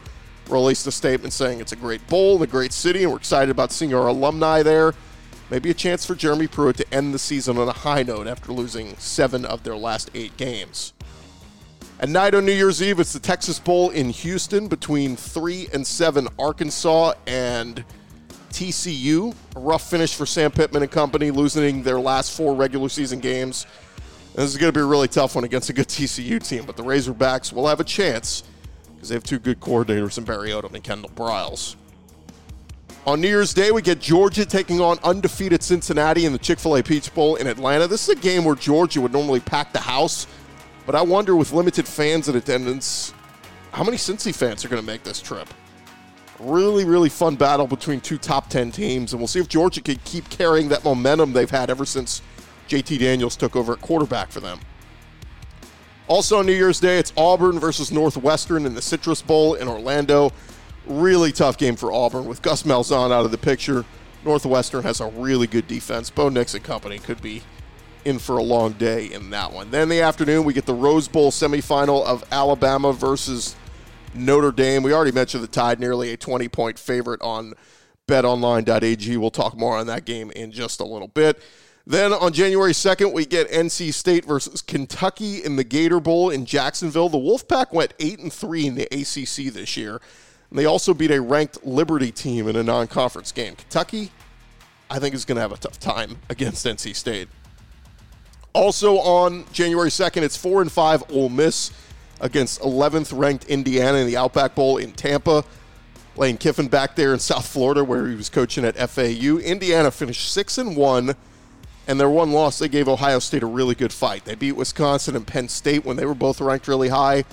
released 0.48 0.86
a 0.86 0.92
statement 0.92 1.32
saying 1.32 1.60
it's 1.60 1.72
a 1.72 1.76
great 1.76 2.06
bowl 2.08 2.36
and 2.36 2.44
a 2.44 2.46
great 2.46 2.72
city, 2.72 3.02
and 3.02 3.12
we're 3.12 3.18
excited 3.18 3.50
about 3.50 3.70
seeing 3.70 3.92
our 3.92 4.08
alumni 4.08 4.62
there. 4.62 4.94
Maybe 5.50 5.68
a 5.68 5.74
chance 5.74 6.06
for 6.06 6.14
Jeremy 6.14 6.46
Pruitt 6.46 6.78
to 6.78 6.94
end 6.94 7.12
the 7.12 7.18
season 7.18 7.58
on 7.58 7.68
a 7.68 7.72
high 7.72 8.02
note 8.02 8.26
after 8.26 8.52
losing 8.52 8.96
seven 8.96 9.44
of 9.44 9.62
their 9.62 9.76
last 9.76 10.10
eight 10.14 10.34
games. 10.38 10.94
At 12.02 12.08
night 12.08 12.34
on 12.34 12.44
New 12.44 12.52
Year's 12.52 12.82
Eve, 12.82 12.98
it's 12.98 13.12
the 13.12 13.20
Texas 13.20 13.60
Bowl 13.60 13.90
in 13.90 14.10
Houston 14.10 14.66
between 14.66 15.14
3 15.14 15.68
and 15.72 15.86
7 15.86 16.26
Arkansas 16.36 17.12
and 17.28 17.84
TCU. 18.50 19.32
A 19.54 19.60
rough 19.60 19.88
finish 19.88 20.12
for 20.12 20.26
Sam 20.26 20.50
Pittman 20.50 20.82
and 20.82 20.90
company, 20.90 21.30
losing 21.30 21.84
their 21.84 22.00
last 22.00 22.36
four 22.36 22.56
regular 22.56 22.88
season 22.88 23.20
games. 23.20 23.68
This 24.34 24.46
is 24.46 24.56
going 24.56 24.72
to 24.72 24.76
be 24.76 24.82
a 24.82 24.84
really 24.84 25.06
tough 25.06 25.36
one 25.36 25.44
against 25.44 25.70
a 25.70 25.72
good 25.72 25.86
TCU 25.86 26.44
team, 26.44 26.64
but 26.66 26.76
the 26.76 26.82
Razorbacks 26.82 27.52
will 27.52 27.68
have 27.68 27.78
a 27.78 27.84
chance 27.84 28.42
because 28.96 29.08
they 29.08 29.14
have 29.14 29.22
two 29.22 29.38
good 29.38 29.60
coordinators 29.60 30.18
in 30.18 30.24
Barry 30.24 30.50
Odom 30.50 30.74
and 30.74 30.82
Kendall 30.82 31.10
Briles. 31.10 31.76
On 33.06 33.20
New 33.20 33.28
Year's 33.28 33.54
Day, 33.54 33.70
we 33.70 33.80
get 33.80 34.00
Georgia 34.00 34.44
taking 34.44 34.80
on 34.80 34.98
undefeated 35.04 35.62
Cincinnati 35.62 36.24
in 36.24 36.32
the 36.32 36.38
Chick 36.38 36.58
fil 36.58 36.76
A 36.76 36.82
Peach 36.82 37.14
Bowl 37.14 37.36
in 37.36 37.46
Atlanta. 37.46 37.86
This 37.86 38.08
is 38.08 38.16
a 38.16 38.20
game 38.20 38.44
where 38.44 38.56
Georgia 38.56 39.00
would 39.00 39.12
normally 39.12 39.40
pack 39.40 39.72
the 39.72 39.80
house, 39.80 40.26
but 40.86 40.94
I 40.94 41.02
wonder 41.02 41.36
with 41.36 41.52
limited 41.52 41.86
fans 41.86 42.28
in 42.28 42.36
attendance, 42.36 43.14
how 43.72 43.84
many 43.84 43.96
Cincy 43.96 44.34
fans 44.34 44.64
are 44.64 44.68
going 44.68 44.82
to 44.82 44.86
make 44.86 45.02
this 45.02 45.20
trip? 45.20 45.48
Really, 46.38 46.84
really 46.84 47.08
fun 47.08 47.36
battle 47.36 47.66
between 47.66 48.00
two 48.00 48.18
top 48.18 48.48
10 48.50 48.72
teams, 48.72 49.12
and 49.12 49.20
we'll 49.20 49.28
see 49.28 49.38
if 49.38 49.48
Georgia 49.48 49.80
can 49.80 49.96
keep 50.04 50.28
carrying 50.28 50.68
that 50.68 50.84
momentum 50.84 51.32
they've 51.32 51.50
had 51.50 51.70
ever 51.70 51.84
since 51.84 52.20
JT 52.68 52.98
Daniels 52.98 53.36
took 53.36 53.54
over 53.54 53.74
at 53.74 53.80
quarterback 53.80 54.30
for 54.30 54.40
them. 54.40 54.58
Also 56.08 56.38
on 56.38 56.46
New 56.46 56.52
Year's 56.52 56.80
Day, 56.80 56.98
it's 56.98 57.12
Auburn 57.16 57.60
versus 57.60 57.92
Northwestern 57.92 58.66
in 58.66 58.74
the 58.74 58.82
Citrus 58.82 59.22
Bowl 59.22 59.54
in 59.54 59.68
Orlando. 59.68 60.32
Really 60.86 61.32
tough 61.32 61.56
game 61.56 61.76
for 61.76 61.92
Auburn 61.92 62.26
with 62.26 62.42
Gus 62.42 62.64
Malzahn 62.64 63.12
out 63.12 63.24
of 63.24 63.30
the 63.30 63.38
picture. 63.38 63.84
Northwestern 64.24 64.82
has 64.82 65.00
a 65.00 65.06
really 65.06 65.46
good 65.46 65.66
defense. 65.66 66.10
Bo 66.10 66.28
Nix 66.28 66.54
and 66.54 66.64
company 66.64 66.98
could 66.98 67.22
be 67.22 67.42
in 68.04 68.18
for 68.18 68.38
a 68.38 68.42
long 68.42 68.72
day 68.72 69.06
in 69.06 69.30
that 69.30 69.52
one. 69.52 69.70
Then 69.70 69.88
the 69.88 70.00
afternoon, 70.00 70.44
we 70.44 70.52
get 70.52 70.66
the 70.66 70.74
Rose 70.74 71.08
Bowl 71.08 71.30
semifinal 71.30 72.04
of 72.04 72.24
Alabama 72.30 72.92
versus 72.92 73.56
Notre 74.14 74.52
Dame. 74.52 74.82
We 74.82 74.92
already 74.92 75.12
mentioned 75.12 75.42
the 75.42 75.48
Tide, 75.48 75.80
nearly 75.80 76.12
a 76.12 76.16
20 76.16 76.48
point 76.48 76.78
favorite 76.78 77.20
on 77.22 77.54
betonline.ag. 78.08 79.16
We'll 79.16 79.30
talk 79.30 79.56
more 79.56 79.76
on 79.76 79.86
that 79.86 80.04
game 80.04 80.30
in 80.32 80.52
just 80.52 80.80
a 80.80 80.84
little 80.84 81.08
bit. 81.08 81.42
Then 81.86 82.12
on 82.12 82.32
January 82.32 82.72
2nd, 82.72 83.12
we 83.12 83.26
get 83.26 83.50
NC 83.50 83.92
State 83.92 84.24
versus 84.24 84.62
Kentucky 84.62 85.42
in 85.42 85.56
the 85.56 85.64
Gator 85.64 85.98
Bowl 85.98 86.30
in 86.30 86.46
Jacksonville. 86.46 87.08
The 87.08 87.18
Wolfpack 87.18 87.72
went 87.72 87.92
8 87.98 88.20
and 88.20 88.32
3 88.32 88.66
in 88.66 88.74
the 88.76 88.84
ACC 88.84 89.52
this 89.52 89.76
year. 89.76 90.00
And 90.50 90.58
they 90.58 90.64
also 90.64 90.94
beat 90.94 91.10
a 91.10 91.20
ranked 91.20 91.64
Liberty 91.64 92.12
team 92.12 92.46
in 92.46 92.56
a 92.56 92.62
non 92.62 92.86
conference 92.86 93.32
game. 93.32 93.56
Kentucky, 93.56 94.12
I 94.90 94.98
think, 94.98 95.14
is 95.14 95.24
going 95.24 95.36
to 95.36 95.42
have 95.42 95.52
a 95.52 95.56
tough 95.56 95.80
time 95.80 96.18
against 96.28 96.64
NC 96.64 96.94
State. 96.94 97.28
Also 98.54 98.98
on 98.98 99.44
January 99.52 99.88
2nd, 99.88 100.22
it's 100.22 100.36
4 100.36 100.62
and 100.62 100.72
5 100.72 101.04
Ole 101.10 101.28
Miss 101.28 101.70
against 102.20 102.60
11th 102.60 103.16
ranked 103.16 103.44
Indiana 103.46 103.98
in 103.98 104.06
the 104.06 104.16
Outback 104.16 104.54
Bowl 104.54 104.76
in 104.76 104.92
Tampa. 104.92 105.44
Lane 106.16 106.36
Kiffin 106.36 106.68
back 106.68 106.94
there 106.94 107.12
in 107.14 107.18
South 107.20 107.46
Florida, 107.46 107.82
where 107.82 108.06
he 108.08 108.14
was 108.14 108.28
coaching 108.28 108.64
at 108.64 108.76
FAU. 108.90 109.38
Indiana 109.38 109.90
finished 109.90 110.32
six 110.32 110.58
and 110.58 110.76
one, 110.76 111.16
and 111.86 111.98
their 111.98 112.10
one 112.10 112.32
loss 112.32 112.58
they 112.58 112.68
gave 112.68 112.88
Ohio 112.88 113.18
State 113.18 113.42
a 113.42 113.46
really 113.46 113.74
good 113.74 113.92
fight. 113.92 114.24
They 114.24 114.34
beat 114.34 114.52
Wisconsin 114.52 115.16
and 115.16 115.26
Penn 115.26 115.48
State 115.48 115.84
when 115.84 115.96
they 115.96 116.06
were 116.06 116.14
both 116.14 116.40
ranked 116.40 116.68
really 116.68 116.88
high. 116.88 117.24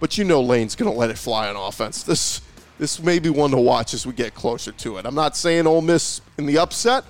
But 0.00 0.18
you 0.18 0.24
know 0.24 0.40
Lane's 0.40 0.74
going 0.76 0.90
to 0.90 0.96
let 0.96 1.10
it 1.10 1.18
fly 1.18 1.48
on 1.48 1.56
offense. 1.56 2.02
This 2.02 2.40
this 2.78 3.00
may 3.00 3.20
be 3.20 3.30
one 3.30 3.50
to 3.52 3.56
watch 3.56 3.94
as 3.94 4.04
we 4.06 4.12
get 4.12 4.34
closer 4.34 4.72
to 4.72 4.96
it. 4.96 5.06
I'm 5.06 5.14
not 5.14 5.36
saying 5.36 5.66
Ole 5.66 5.80
Miss 5.80 6.20
in 6.38 6.46
the 6.46 6.58
upset, 6.58 7.04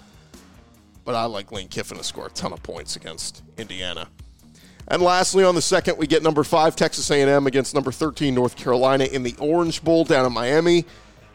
but 1.05 1.15
I 1.15 1.25
like 1.25 1.53
Lane 1.53 1.69
Kiffin 1.69 1.99
to 1.99 2.05
score 2.05 2.27
a 2.27 2.31
ton 2.31 2.53
of 2.53 2.63
points 2.63 2.97
against 2.97 3.43
Indiana. 3.59 4.09
And 4.89 5.01
lastly, 5.01 5.45
on 5.45 5.55
the 5.55 5.63
second, 5.63 5.97
we 5.97 6.07
get 6.07 6.23
number 6.23 6.45
five 6.45 6.77
Texas 6.77 7.11
A&M 7.11 7.47
against 7.47 7.75
number 7.75 7.91
13 7.91 8.35
North 8.35 8.57
Carolina 8.57 9.05
in 9.05 9.23
the 9.23 9.35
Orange 9.39 9.83
Bowl 9.83 10.05
down 10.05 10.27
in 10.27 10.33
Miami. 10.33 10.85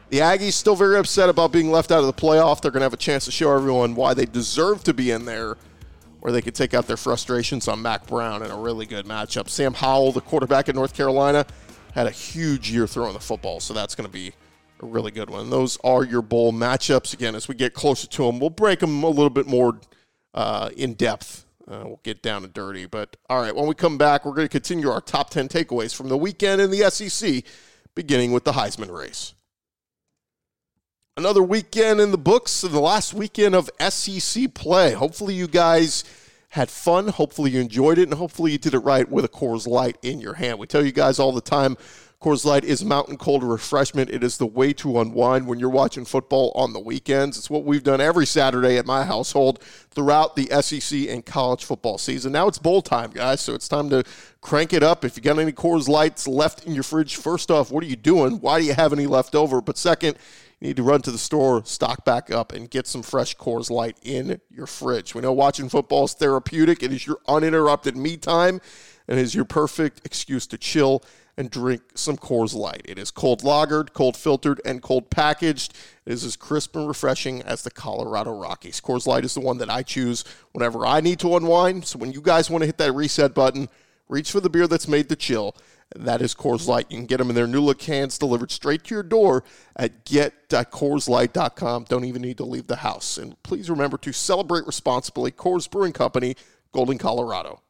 The 0.09 0.19
Aggies 0.19 0.53
still 0.53 0.75
very 0.75 0.97
upset 0.97 1.29
about 1.29 1.51
being 1.51 1.71
left 1.71 1.91
out 1.91 1.99
of 1.99 2.05
the 2.05 2.13
playoff. 2.13 2.61
They're 2.61 2.71
going 2.71 2.81
to 2.81 2.85
have 2.85 2.93
a 2.93 2.97
chance 2.97 3.25
to 3.25 3.31
show 3.31 3.55
everyone 3.55 3.95
why 3.95 4.13
they 4.13 4.25
deserve 4.25 4.83
to 4.85 4.93
be 4.93 5.11
in 5.11 5.25
there, 5.25 5.57
where 6.19 6.31
they 6.31 6.41
could 6.41 6.55
take 6.55 6.73
out 6.73 6.87
their 6.87 6.97
frustrations 6.97 7.67
on 7.67 7.81
Mack 7.81 8.07
Brown 8.07 8.43
in 8.43 8.51
a 8.51 8.57
really 8.57 8.85
good 8.85 9.05
matchup. 9.05 9.49
Sam 9.49 9.73
Howell, 9.73 10.11
the 10.11 10.21
quarterback 10.21 10.69
at 10.69 10.75
North 10.75 10.95
Carolina, 10.95 11.45
had 11.93 12.07
a 12.07 12.11
huge 12.11 12.71
year 12.71 12.87
throwing 12.87 13.13
the 13.13 13.19
football, 13.19 13.59
so 13.59 13.73
that's 13.73 13.95
going 13.95 14.07
to 14.07 14.13
be 14.13 14.33
a 14.81 14.85
really 14.85 15.11
good 15.11 15.29
one. 15.29 15.49
Those 15.49 15.77
are 15.83 16.03
your 16.03 16.21
bowl 16.21 16.53
matchups. 16.53 17.13
Again, 17.13 17.35
as 17.35 17.47
we 17.47 17.55
get 17.55 17.73
closer 17.73 18.07
to 18.07 18.25
them, 18.25 18.39
we'll 18.39 18.49
break 18.49 18.79
them 18.79 19.03
a 19.03 19.09
little 19.09 19.29
bit 19.29 19.47
more 19.47 19.79
uh, 20.33 20.69
in 20.75 20.93
depth 20.93 21.45
uh, 21.69 21.83
we'll 21.85 21.99
get 22.03 22.21
down 22.21 22.43
and 22.43 22.53
dirty. 22.53 22.85
But 22.85 23.15
all 23.29 23.41
right, 23.41 23.55
when 23.55 23.67
we 23.67 23.75
come 23.75 23.97
back, 23.97 24.25
we're 24.25 24.33
going 24.33 24.47
to 24.47 24.51
continue 24.51 24.89
our 24.89 25.01
top 25.01 25.29
10 25.29 25.47
takeaways 25.47 25.95
from 25.95 26.09
the 26.09 26.17
weekend 26.17 26.61
in 26.61 26.71
the 26.71 26.89
SEC, 26.89 27.43
beginning 27.95 28.31
with 28.31 28.43
the 28.43 28.53
Heisman 28.53 28.95
race. 28.95 29.33
Another 31.15 31.43
weekend 31.43 31.99
in 31.99 32.11
the 32.11 32.17
books, 32.17 32.61
the 32.61 32.79
last 32.79 33.13
weekend 33.13 33.53
of 33.53 33.69
SEC 33.89 34.53
play. 34.53 34.93
Hopefully, 34.93 35.33
you 35.33 35.47
guys 35.47 36.05
had 36.49 36.69
fun. 36.69 37.09
Hopefully, 37.09 37.51
you 37.51 37.59
enjoyed 37.59 37.97
it, 37.97 38.03
and 38.03 38.13
hopefully, 38.13 38.53
you 38.53 38.57
did 38.57 38.73
it 38.73 38.79
right 38.79 39.09
with 39.09 39.25
a 39.25 39.29
Coors 39.29 39.67
Light 39.67 39.97
in 40.01 40.21
your 40.21 40.33
hand. 40.33 40.59
We 40.59 40.65
tell 40.65 40.83
you 40.83 40.93
guys 40.93 41.19
all 41.19 41.33
the 41.33 41.41
time 41.41 41.77
Coors 42.21 42.43
Light 42.43 42.65
is 42.65 42.83
mountain 42.83 43.15
cold 43.15 43.43
refreshment. 43.43 44.09
It 44.09 44.25
is 44.25 44.37
the 44.37 44.45
way 44.45 44.73
to 44.73 44.99
unwind 44.99 45.47
when 45.47 45.57
you're 45.57 45.69
watching 45.69 46.03
football 46.03 46.51
on 46.53 46.73
the 46.73 46.79
weekends. 46.79 47.37
It's 47.37 47.49
what 47.49 47.63
we've 47.63 47.81
done 47.81 48.01
every 48.01 48.25
Saturday 48.25 48.77
at 48.77 48.85
my 48.85 49.05
household 49.05 49.63
throughout 49.89 50.35
the 50.35 50.47
SEC 50.61 51.07
and 51.07 51.25
college 51.25 51.63
football 51.63 51.97
season. 51.97 52.33
Now 52.33 52.49
it's 52.49 52.57
bowl 52.57 52.81
time, 52.81 53.11
guys, 53.11 53.39
so 53.39 53.53
it's 53.53 53.69
time 53.69 53.89
to 53.91 54.03
crank 54.41 54.73
it 54.73 54.83
up. 54.83 55.05
If 55.05 55.15
you 55.15 55.23
got 55.23 55.39
any 55.39 55.53
Coors 55.53 55.87
Lights 55.87 56.27
left 56.27 56.65
in 56.65 56.73
your 56.73 56.83
fridge, 56.83 57.15
first 57.15 57.49
off, 57.49 57.71
what 57.71 57.85
are 57.85 57.87
you 57.87 57.95
doing? 57.95 58.41
Why 58.41 58.59
do 58.59 58.65
you 58.65 58.73
have 58.73 58.91
any 58.91 59.07
left 59.07 59.33
over? 59.33 59.61
But 59.61 59.77
second, 59.77 60.17
you 60.59 60.67
need 60.67 60.75
to 60.75 60.83
run 60.83 61.01
to 61.03 61.11
the 61.11 61.17
store, 61.17 61.63
stock 61.63 62.03
back 62.03 62.29
up, 62.29 62.51
and 62.51 62.69
get 62.69 62.85
some 62.85 63.01
fresh 63.01 63.37
Coors 63.37 63.69
Light 63.69 63.95
in 64.03 64.41
your 64.51 64.67
fridge. 64.67 65.15
We 65.15 65.21
know 65.21 65.31
watching 65.31 65.69
football 65.69 66.03
is 66.03 66.15
therapeutic. 66.15 66.83
It 66.83 66.91
is 66.91 67.07
your 67.07 67.19
uninterrupted 67.29 67.95
me 67.95 68.17
time 68.17 68.59
and 69.07 69.17
is 69.17 69.33
your 69.33 69.45
perfect 69.45 70.01
excuse 70.05 70.45
to 70.47 70.57
chill 70.57 71.01
and 71.39 71.49
drink 71.49 71.81
some 71.95 72.17
Coors 72.17 72.53
Light. 72.53 72.81
It 72.83 72.99
is 72.99 73.11
cold 73.11 73.43
lagered, 73.43 73.93
cold 73.93 74.17
filtered, 74.17 74.59
and 74.65 74.81
cold 74.81 75.09
packaged. 75.09 75.73
It 76.05 76.11
is 76.11 76.25
as 76.25 76.35
crisp 76.35 76.75
and 76.75 76.85
refreshing 76.85 77.41
as 77.43 77.63
the 77.63 77.71
Colorado 77.71 78.37
Rockies. 78.37 78.81
Coors 78.81 79.07
Light 79.07 79.23
is 79.23 79.35
the 79.35 79.39
one 79.39 79.57
that 79.59 79.69
I 79.69 79.81
choose 79.81 80.25
whenever 80.51 80.85
I 80.85 80.99
need 80.99 81.17
to 81.21 81.37
unwind. 81.37 81.85
So 81.85 81.97
when 81.97 82.11
you 82.11 82.21
guys 82.21 82.49
want 82.49 82.63
to 82.63 82.65
hit 82.65 82.77
that 82.79 82.91
reset 82.91 83.33
button, 83.33 83.69
reach 84.09 84.33
for 84.33 84.41
the 84.41 84.49
beer 84.49 84.67
that's 84.67 84.89
made 84.89 85.07
to 85.07 85.15
chill. 85.15 85.55
That 85.95 86.21
is 86.21 86.35
Coors 86.35 86.67
Light. 86.67 86.87
You 86.89 86.97
can 86.97 87.05
get 87.05 87.19
them 87.19 87.29
in 87.29 87.35
their 87.37 87.47
new 87.47 87.61
look 87.61 87.79
cans 87.79 88.17
delivered 88.17 88.51
straight 88.51 88.83
to 88.83 88.95
your 88.95 89.03
door 89.03 89.45
at 89.77 90.03
get.coorslight.com. 90.03 91.85
Don't 91.85 92.03
even 92.03 92.21
need 92.21 92.37
to 92.37 92.45
leave 92.45 92.67
the 92.67 92.75
house. 92.75 93.17
And 93.17 93.41
please 93.43 93.69
remember 93.69 93.97
to 93.99 94.11
celebrate 94.11 94.67
responsibly. 94.67 95.31
Coors 95.31 95.71
Brewing 95.71 95.93
Company, 95.93 96.35
Golden, 96.73 96.97
Colorado. 96.97 97.61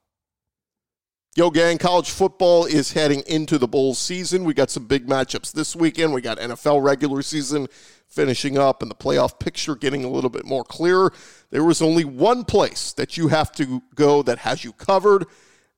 Yo, 1.36 1.52
gang, 1.52 1.78
college 1.78 2.10
football 2.10 2.66
is 2.66 2.94
heading 2.94 3.22
into 3.28 3.60
the 3.60 3.68
bowl 3.68 3.94
season. 3.94 4.44
We 4.44 4.56
got 4.56 4.72
some 4.72 4.88
big 4.88 5.06
matchups 5.06 5.52
this 5.52 5.76
weekend. 5.76 6.12
We 6.12 6.22
got 6.22 6.40
NFL 6.40 6.84
regular 6.84 7.22
season 7.22 7.68
finishing 8.08 8.58
up 8.58 8.82
and 8.82 8.90
the 8.90 8.96
playoff 8.96 9.38
picture 9.40 9.76
getting 9.76 10.04
a 10.04 10.10
little 10.10 10.32
bit 10.32 10.44
more 10.44 10.64
clear. 10.64 11.14
There 11.52 11.64
was 11.64 11.84
only 11.84 12.04
one 12.04 12.46
place 12.46 12.94
that 12.94 13.16
you 13.16 13.28
have 13.28 13.52
to 13.54 13.84
go 13.94 14.24
that 14.24 14.40
has 14.40 14.64
you 14.64 14.74
covered, 14.74 15.28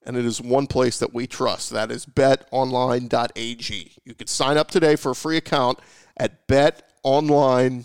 and 0.06 0.16
it 0.16 0.24
is 0.24 0.42
one 0.42 0.68
place 0.68 1.00
that 1.00 1.14
we 1.14 1.28
trust. 1.28 1.72
That 1.72 1.92
is 1.92 2.06
betonline.ag. 2.06 3.92
You 4.06 4.14
can 4.14 4.28
sign 4.28 4.56
up 4.56 4.72
today 4.72 4.96
for 4.96 5.12
a 5.12 5.16
free 5.16 5.36
account 5.36 5.80
at 6.16 6.48
betonline.ag 6.48 7.84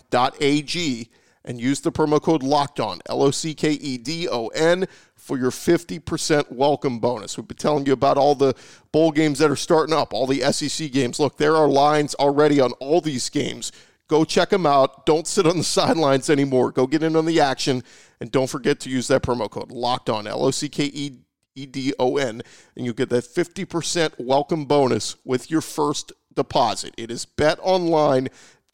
and 1.46 1.60
use 1.60 1.80
the 1.80 1.92
promo 1.92 2.20
code 2.20 2.42
locked 2.42 2.80
on 2.80 3.00
L 3.06 3.22
O 3.22 3.30
C 3.30 3.54
K 3.54 3.72
E 3.72 3.96
D 3.96 4.28
O 4.28 4.48
N 4.48 4.86
for 5.14 5.38
your 5.38 5.50
50% 5.50 6.52
welcome 6.52 6.98
bonus. 6.98 7.36
We've 7.36 7.48
been 7.48 7.56
telling 7.56 7.86
you 7.86 7.92
about 7.92 8.18
all 8.18 8.34
the 8.34 8.54
bowl 8.92 9.12
games 9.12 9.38
that 9.38 9.50
are 9.50 9.56
starting 9.56 9.94
up, 9.94 10.12
all 10.12 10.26
the 10.26 10.40
SEC 10.52 10.90
games. 10.92 11.18
Look, 11.18 11.36
there 11.38 11.56
are 11.56 11.68
lines 11.68 12.14
already 12.16 12.60
on 12.60 12.72
all 12.72 13.00
these 13.00 13.30
games. 13.30 13.72
Go 14.08 14.24
check 14.24 14.50
them 14.50 14.66
out. 14.66 15.06
Don't 15.06 15.26
sit 15.26 15.46
on 15.46 15.56
the 15.56 15.64
sidelines 15.78 16.28
anymore. 16.28 16.72
Go 16.72 16.86
get 16.86 17.02
in 17.02 17.16
on 17.16 17.26
the 17.26 17.40
action. 17.40 17.82
And 18.20 18.30
don't 18.30 18.48
forget 18.48 18.80
to 18.80 18.90
use 18.90 19.08
that 19.08 19.22
promo 19.22 19.50
code 19.50 19.70
locked 19.70 20.10
on, 20.10 20.26
L 20.26 20.44
O 20.44 20.50
C 20.50 20.68
K 20.68 20.84
E 20.84 21.18
E 21.54 21.66
D 21.66 21.94
O 21.98 22.18
N, 22.18 22.42
and 22.76 22.84
you 22.84 22.92
get 22.92 23.08
that 23.08 23.24
50% 23.24 24.12
welcome 24.18 24.66
bonus 24.66 25.16
with 25.24 25.50
your 25.50 25.62
first 25.62 26.12
deposit. 26.34 26.94
It 26.98 27.10
is 27.10 27.24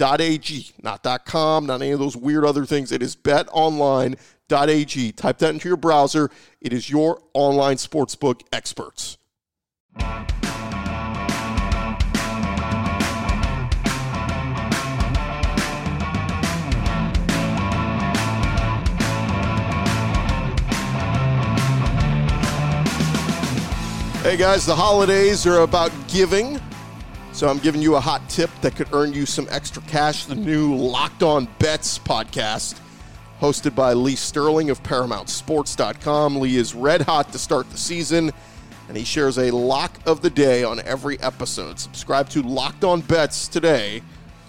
betonline.ag, 0.03 0.73
not 0.83 1.25
.com, 1.25 1.67
not 1.67 1.81
any 1.81 1.93
of 1.93 1.99
those 1.99 2.17
weird 2.17 2.45
other 2.45 2.67
things. 2.67 2.93
It 2.93 3.03
is 3.03 3.17
betonline.ag 3.17 5.13
Type 5.13 5.39
that 5.39 5.51
into 5.51 5.69
your 5.69 5.77
browser. 5.77 6.31
It 6.61 6.73
is 6.73 6.91
your 6.91 7.23
online 7.33 7.77
sportsbook 7.77 8.43
experts. 8.53 9.19
Hey 24.23 24.37
guys, 24.37 24.67
the 24.67 24.77
holidays 24.77 25.47
are 25.47 25.63
about 25.63 25.91
giving. 26.09 26.61
So 27.33 27.49
I'm 27.49 27.59
giving 27.59 27.83
you 27.83 27.97
a 27.97 28.01
hot 28.01 28.29
tip 28.29 28.51
that 28.61 28.77
could 28.77 28.93
earn 28.93 29.13
you 29.13 29.27
some 29.27 29.49
extra 29.51 29.83
cash. 29.83 30.27
The 30.27 30.35
new 30.35 30.77
Locked 30.77 31.23
On 31.23 31.49
Bets 31.59 31.99
podcast 31.99 32.79
hosted 33.41 33.75
by 33.75 33.93
Lee 33.93 34.15
Sterling 34.15 34.71
of 34.71 34.83
ParamountSports.com. 34.85 36.37
Lee 36.37 36.57
is 36.57 36.75
red 36.75 37.03
hot 37.03 37.33
to 37.33 37.39
start 37.39 37.69
the 37.71 37.77
season, 37.77 38.31
and 38.87 38.97
he 38.97 39.03
shares 39.03 39.37
a 39.39 39.51
lock 39.51 39.99
of 40.07 40.23
the 40.23 40.31
day 40.31 40.63
on 40.63 40.79
every 40.81 41.19
episode. 41.21 41.81
Subscribe 41.81 42.29
to 42.29 42.43
Locked 42.43 42.85
On 42.85 43.01
Bets 43.01 43.49
today, 43.49 44.03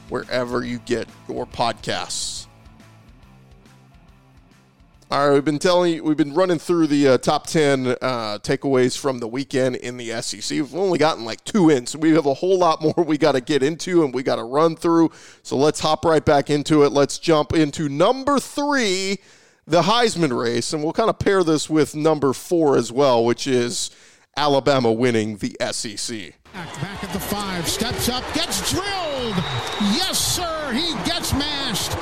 wherever 0.09 0.63
you 0.63 0.77
get 0.79 1.07
your 1.27 1.47
podcasts. 1.47 2.32
All 5.13 5.27
right, 5.27 5.35
we've 5.35 5.45
been 5.45 5.59
telling 5.59 5.93
you, 5.93 6.03
we've 6.03 6.17
been 6.17 6.33
running 6.33 6.57
through 6.57 6.87
the 6.87 7.07
uh, 7.09 7.17
top 7.19 7.45
10 7.45 7.85
uh, 7.85 8.39
takeaways 8.39 8.97
from 8.97 9.19
the 9.19 9.27
weekend 9.27 9.75
in 9.75 9.95
the 9.95 10.19
SEC. 10.23 10.49
We've 10.49 10.73
only 10.73 10.97
gotten 10.97 11.23
like 11.23 11.43
two 11.43 11.69
in, 11.69 11.85
so 11.85 11.99
we 11.99 12.15
have 12.15 12.25
a 12.25 12.33
whole 12.33 12.57
lot 12.57 12.81
more 12.81 12.95
we 12.97 13.19
got 13.19 13.33
to 13.33 13.41
get 13.41 13.61
into 13.61 14.03
and 14.03 14.11
we 14.11 14.23
got 14.23 14.37
to 14.37 14.43
run 14.43 14.75
through. 14.75 15.11
So 15.43 15.55
let's 15.55 15.79
hop 15.81 16.03
right 16.03 16.25
back 16.25 16.49
into 16.49 16.81
it. 16.81 16.93
Let's 16.93 17.19
jump 17.19 17.53
into 17.53 17.89
number 17.89 18.39
three, 18.39 19.19
the 19.67 19.83
Heisman 19.83 20.35
race, 20.35 20.73
and 20.73 20.83
we'll 20.83 20.93
kind 20.93 21.11
of 21.11 21.19
pair 21.19 21.43
this 21.43 21.69
with 21.69 21.93
number 21.93 22.33
four 22.33 22.75
as 22.75 22.91
well, 22.91 23.23
which 23.23 23.45
is 23.45 23.91
Alabama 24.35 24.91
winning 24.91 25.37
the 25.37 25.55
SEC. 25.73 26.33
Back 26.53 27.03
at 27.03 27.13
the 27.13 27.19
five, 27.19 27.67
steps 27.69 28.09
up, 28.09 28.23
gets 28.33 28.71
drilled. 28.71 29.35
Yes, 29.93 30.17
sir, 30.17 30.71
he 30.73 30.93
gets 31.07 31.33
mashed. 31.33 31.92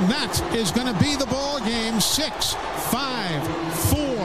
And 0.00 0.08
that 0.08 0.32
is 0.56 0.70
going 0.72 0.88
to 0.88 0.96
be 0.96 1.14
the 1.14 1.28
ball 1.28 1.60
game. 1.60 2.00
Six, 2.00 2.56
five, 2.88 3.36
four, 3.92 4.24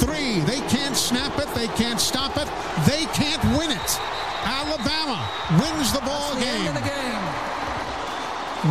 three. 0.00 0.40
They 0.48 0.64
can't 0.72 0.96
snap 0.96 1.36
it. 1.36 1.44
They 1.52 1.68
can't 1.76 2.00
stop 2.00 2.40
it. 2.40 2.48
They 2.88 3.04
can't 3.12 3.44
win 3.52 3.68
it. 3.68 3.90
Alabama 4.48 5.20
wins 5.60 5.92
the 5.92 6.00
ball 6.00 6.32
game. 6.40 6.72
The 6.72 6.88
game. 6.88 7.24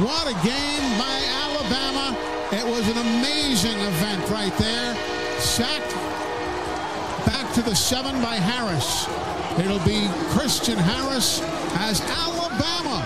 What 0.02 0.26
a 0.26 0.34
game 0.42 0.86
by 0.98 1.18
Alabama. 1.46 2.18
It 2.50 2.66
was 2.66 2.82
an 2.90 2.98
amazing 2.98 3.78
event 3.78 4.28
right 4.34 4.56
there. 4.58 4.98
Sacked 5.38 5.94
back 7.30 7.54
to 7.54 7.62
the 7.62 7.76
seven 7.76 8.20
by 8.26 8.42
Harris. 8.42 9.06
It'll 9.62 9.86
be 9.86 10.10
Christian 10.34 10.78
Harris 10.78 11.42
as 11.76 12.02
Alabama 12.02 13.06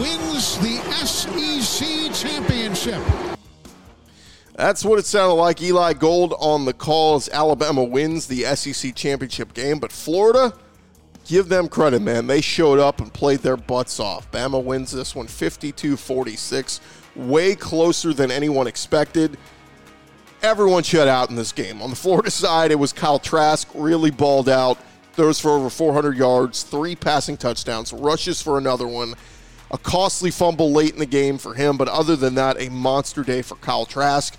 wins 0.00 0.58
the 0.58 0.76
SEC 1.06 2.12
championship. 2.14 3.02
That's 4.56 4.84
what 4.84 4.98
it 4.98 5.06
sounded 5.06 5.34
like. 5.34 5.60
Eli 5.60 5.94
Gold 5.94 6.34
on 6.38 6.64
the 6.64 6.72
call 6.72 7.16
as 7.16 7.28
Alabama 7.28 7.82
wins 7.82 8.28
the 8.28 8.42
SEC 8.54 8.94
championship 8.94 9.52
game. 9.52 9.80
But 9.80 9.90
Florida, 9.90 10.52
give 11.26 11.48
them 11.48 11.68
credit, 11.68 12.02
man. 12.02 12.28
They 12.28 12.40
showed 12.40 12.78
up 12.78 13.00
and 13.00 13.12
played 13.12 13.40
their 13.40 13.56
butts 13.56 13.98
off. 13.98 14.30
Bama 14.30 14.62
wins 14.62 14.92
this 14.92 15.14
one 15.14 15.26
52 15.26 15.96
46, 15.96 16.80
way 17.16 17.56
closer 17.56 18.12
than 18.12 18.30
anyone 18.30 18.68
expected. 18.68 19.36
Everyone 20.42 20.82
shut 20.82 21.08
out 21.08 21.30
in 21.30 21.36
this 21.36 21.52
game. 21.52 21.82
On 21.82 21.90
the 21.90 21.96
Florida 21.96 22.30
side, 22.30 22.70
it 22.70 22.78
was 22.78 22.92
Kyle 22.92 23.18
Trask, 23.18 23.68
really 23.74 24.10
balled 24.10 24.48
out, 24.48 24.78
throws 25.14 25.38
for 25.38 25.52
over 25.52 25.70
400 25.70 26.16
yards, 26.16 26.62
three 26.62 26.96
passing 26.96 27.36
touchdowns, 27.36 27.92
rushes 27.92 28.42
for 28.42 28.58
another 28.58 28.86
one. 28.86 29.14
A 29.70 29.78
costly 29.78 30.30
fumble 30.30 30.72
late 30.72 30.92
in 30.92 30.98
the 30.98 31.06
game 31.06 31.38
for 31.38 31.54
him, 31.54 31.76
but 31.76 31.88
other 31.88 32.16
than 32.16 32.34
that, 32.34 32.60
a 32.60 32.68
monster 32.68 33.22
day 33.22 33.42
for 33.42 33.56
Kyle 33.56 33.86
Trask. 33.86 34.36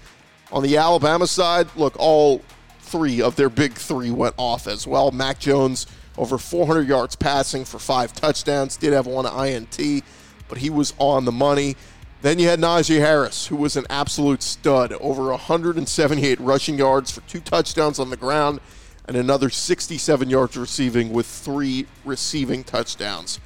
On 0.52 0.62
the 0.62 0.78
Alabama 0.78 1.28
side, 1.28 1.68
look, 1.76 1.96
all 1.98 2.42
three 2.80 3.22
of 3.22 3.36
their 3.36 3.50
big 3.50 3.74
three 3.74 4.12
went 4.12 4.36
off 4.38 4.68
as 4.68 4.86
well. 4.86 5.12
Mac 5.12 5.40
Jones 5.40 5.88
over 6.18 6.38
400 6.38 6.88
yards 6.88 7.16
passing 7.16 7.66
for 7.66 7.80
five 7.80 8.14
touchdowns. 8.14 8.78
Did 8.78 8.94
have 8.94 9.08
one 9.08 9.26
INT, 9.26 10.04
but 10.48 10.60
he 10.60 10.70
was 10.70 10.94
on 10.98 11.26
the 11.26 11.32
money. 11.32 11.76
Then 12.22 12.40
you 12.40 12.48
had 12.48 12.60
Najee 12.60 13.00
Harris, 13.00 13.48
who 13.48 13.56
was 13.56 13.76
an 13.76 13.86
absolute 13.90 14.42
stud, 14.42 14.94
over 14.94 15.30
178 15.32 16.40
rushing 16.40 16.78
yards 16.78 17.12
for 17.12 17.22
two 17.22 17.42
touchdowns 17.42 18.00
on 18.00 18.10
the 18.10 18.18
ground 18.18 18.62
and 19.08 19.16
another 19.16 19.50
67 19.50 20.30
yards 20.30 20.58
receiving 20.58 21.14
with 21.14 21.26
three 21.26 21.88
receiving 22.04 22.64
touchdowns. 22.64 23.40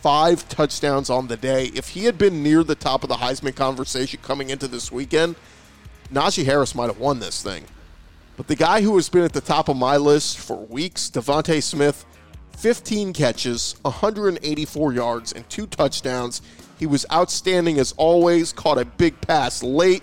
Five 0.00 0.48
touchdowns 0.48 1.10
on 1.10 1.28
the 1.28 1.36
day. 1.36 1.66
If 1.74 1.90
he 1.90 2.04
had 2.04 2.18
been 2.18 2.42
near 2.42 2.62
the 2.62 2.74
top 2.74 3.02
of 3.02 3.08
the 3.08 3.16
Heisman 3.16 3.54
conversation 3.54 4.20
coming 4.22 4.50
into 4.50 4.68
this 4.68 4.92
weekend, 4.92 5.36
Najee 6.12 6.44
Harris 6.44 6.74
might 6.74 6.86
have 6.86 6.98
won 6.98 7.20
this 7.20 7.42
thing. 7.42 7.64
But 8.36 8.48
the 8.48 8.56
guy 8.56 8.82
who 8.82 8.96
has 8.96 9.08
been 9.08 9.22
at 9.22 9.32
the 9.32 9.40
top 9.40 9.68
of 9.68 9.76
my 9.76 9.96
list 9.96 10.38
for 10.38 10.56
weeks, 10.56 11.08
DeVonta 11.08 11.62
Smith, 11.62 12.04
15 12.56 13.12
catches, 13.12 13.76
184 13.82 14.92
yards, 14.92 15.32
and 15.32 15.48
two 15.48 15.66
touchdowns. 15.66 16.42
He 16.78 16.86
was 16.86 17.06
outstanding 17.12 17.78
as 17.78 17.92
always, 17.96 18.52
caught 18.52 18.78
a 18.78 18.84
big 18.84 19.20
pass 19.20 19.62
late. 19.62 20.02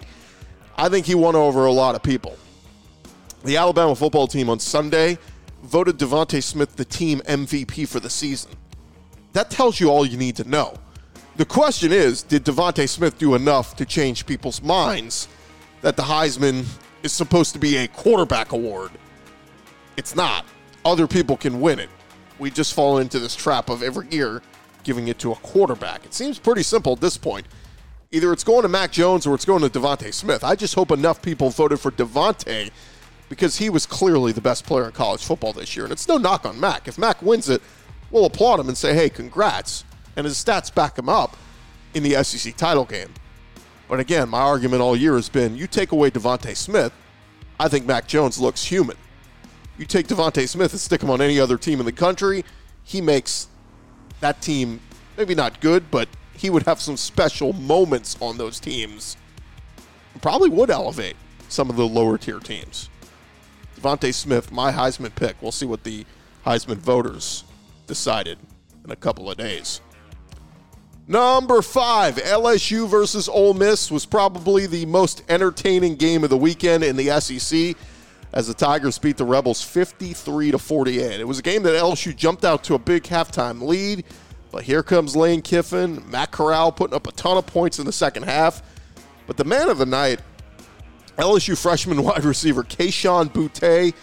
I 0.78 0.90
think 0.90 1.06
he 1.06 1.16
won 1.16 1.36
over 1.36 1.66
a 1.66 1.72
lot 1.72 1.96
of 1.96 2.04
people. 2.04 2.38
The 3.44 3.58
Alabama 3.58 3.96
football 3.96 4.28
team 4.28 4.50
on 4.50 4.60
Sunday 4.60 5.18
voted 5.64 5.98
DeVonta 5.98 6.44
Smith 6.44 6.76
the 6.76 6.86
team 6.86 7.22
MVP 7.22 7.88
for 7.88 8.00
the 8.00 8.10
season. 8.10 8.52
That 9.34 9.50
tells 9.50 9.80
you 9.80 9.90
all 9.90 10.06
you 10.06 10.18
need 10.18 10.36
to 10.38 10.48
know. 10.48 10.76
The 11.38 11.46
question 11.46 11.92
is, 11.92 12.22
did 12.22 12.44
DeVonta 12.46 12.88
Smith 12.88 13.18
do 13.18 13.36
enough 13.36 13.76
to 13.78 13.86
change 13.86 14.26
people's 14.26 14.62
minds 14.62 15.28
that 15.82 15.96
the 15.98 16.04
Heisman 16.04 16.66
is 17.04 17.12
supposed 17.12 17.54
to 17.54 17.60
be 17.60 17.78
a 17.78 17.88
quarterback 17.88 18.52
award. 18.52 18.92
It's 19.98 20.16
not. 20.16 20.46
Other 20.86 21.08
people 21.08 21.38
can 21.38 21.60
win 21.60 21.80
it. 21.80 21.90
We 22.40 22.52
just 22.52 22.74
fall 22.74 23.00
into 23.00 23.20
this 23.20 23.36
trap 23.36 23.70
of 23.70 23.84
every 23.84 24.08
year 24.10 24.42
giving 24.84 25.08
it 25.08 25.20
to 25.20 25.32
a 25.32 25.36
quarterback. 25.36 26.06
It 26.06 26.14
seems 26.14 26.40
pretty 26.40 26.64
simple 26.64 26.94
at 26.94 27.02
this 27.02 27.18
point. 27.18 27.46
Either 28.12 28.34
it's 28.34 28.44
going 28.44 28.64
to 28.64 28.68
Mac 28.68 28.92
Jones 28.92 29.26
or 29.26 29.36
it's 29.36 29.46
going 29.46 29.62
to 29.62 29.70
DeVonta 29.70 30.14
Smith. 30.14 30.44
I 30.44 30.56
just 30.56 30.74
hope 30.74 30.92
enough 30.92 31.22
people 31.22 31.50
voted 31.50 31.80
for 31.80 31.92
DeVonta 31.92 32.72
because 33.32 33.56
he 33.56 33.70
was 33.70 33.86
clearly 33.86 34.34
the 34.34 34.42
best 34.42 34.66
player 34.66 34.84
in 34.84 34.92
college 34.92 35.24
football 35.24 35.54
this 35.54 35.74
year. 35.74 35.86
And 35.86 35.94
it's 35.94 36.06
no 36.06 36.18
knock 36.18 36.46
on 36.46 36.60
Mac. 36.60 36.90
If 36.90 36.98
Mac 36.98 37.22
wins 37.22 37.48
it, 37.48 37.62
we'll 38.12 38.26
applaud 38.26 38.60
him 38.60 38.68
and 38.68 38.78
say, 38.78 38.94
hey, 38.94 39.10
congrats. 39.10 39.86
And 40.18 40.26
his 40.26 40.36
stats 40.36 40.74
back 40.76 41.00
him 41.00 41.08
up 41.08 41.38
in 41.94 42.04
the 42.04 42.22
SEC 42.26 42.58
title 42.58 42.84
game. 42.84 43.08
But 43.88 44.02
again, 44.02 44.28
my 44.28 44.42
argument 44.42 44.82
all 44.82 44.98
year 44.98 45.16
has 45.16 45.30
been 45.30 45.56
you 45.56 45.66
take 45.66 45.94
away 45.94 46.12
DeVonta 46.12 46.54
Smith, 46.58 46.92
I 47.58 47.70
think 47.70 47.86
Mac 47.86 48.06
Jones 48.06 48.38
looks 48.38 48.66
human. 48.66 48.98
You 49.78 49.86
take 49.86 50.08
DeVonta 50.08 50.46
Smith 50.46 50.74
and 50.74 50.82
stick 50.82 51.02
him 51.02 51.10
on 51.10 51.22
any 51.22 51.40
other 51.40 51.58
team 51.58 51.80
in 51.80 51.86
the 51.86 51.94
country, 51.94 52.44
he 52.84 53.00
makes 53.00 53.48
that 54.20 54.42
team 54.42 54.82
maybe 55.16 55.36
not 55.36 55.62
good, 55.62 55.90
but 55.90 56.10
he 56.34 56.50
would 56.50 56.64
have 56.64 56.82
some 56.82 56.98
special 56.98 57.54
moments 57.54 58.18
on 58.20 58.38
those 58.38 58.60
teams. 58.60 59.16
Probably 60.22 60.50
would 60.50 60.70
elevate 60.70 61.16
some 61.48 61.70
of 61.70 61.78
the 61.78 61.88
lower 61.88 62.18
tier 62.18 62.40
teams. 62.40 62.90
DeVonta 63.82 64.14
Smith, 64.14 64.52
my 64.52 64.72
Heisman 64.72 65.14
pick. 65.16 65.42
We'll 65.42 65.52
see 65.52 65.66
what 65.66 65.84
the 65.84 66.06
Heisman 66.46 66.78
voters 66.78 67.44
decided 67.88 68.38
in 68.84 68.92
a 68.92 68.96
couple 68.96 69.30
of 69.30 69.38
days. 69.38 69.82
Number 71.08 71.62
five, 71.62 72.16
LSU 72.16 72.88
versus 72.88 73.28
Ole 73.28 73.54
Miss 73.54 73.92
was 73.92 74.06
probably 74.06 74.68
the 74.68 74.86
most 74.86 75.24
entertaining 75.28 75.96
game 75.96 76.24
of 76.24 76.30
the 76.30 76.38
weekend 76.38 76.84
in 76.84 76.96
the 76.96 77.20
SEC 77.20 77.76
as 78.34 78.48
the 78.48 78.54
Tigers 78.54 78.98
beat 78.98 79.18
the 79.18 79.26
Rebels 79.26 79.62
53 79.62 80.52
to 80.52 80.58
48. 80.58 81.20
It 81.20 81.28
was 81.28 81.40
a 81.40 81.42
game 81.42 81.64
that 81.64 81.74
LSU 81.74 82.16
jumped 82.16 82.46
out 82.46 82.64
to 82.66 82.76
a 82.76 82.80
big 82.80 83.04
halftime 83.04 83.62
lead, 83.62 84.06
but 84.52 84.64
here 84.64 84.84
comes 84.84 85.16
Lane 85.16 85.42
Kiffin, 85.42 86.10
Matt 86.10 86.32
Corral 86.32 86.72
putting 86.72 86.96
up 86.96 87.08
a 87.08 87.12
ton 87.14 87.38
of 87.38 87.46
points 87.46 87.80
in 87.80 87.86
the 87.86 87.92
second 87.92 88.24
half. 88.24 88.62
But 89.28 89.38
the 89.38 89.44
man 89.44 89.70
of 89.70 89.80
the 89.80 89.86
night, 89.86 90.22
LSU 91.18 91.62
freshman 91.62 92.04
wide 92.04 92.24
receiver 92.24 92.64
Kayshon 92.64 93.32
Boutte, 93.32 93.94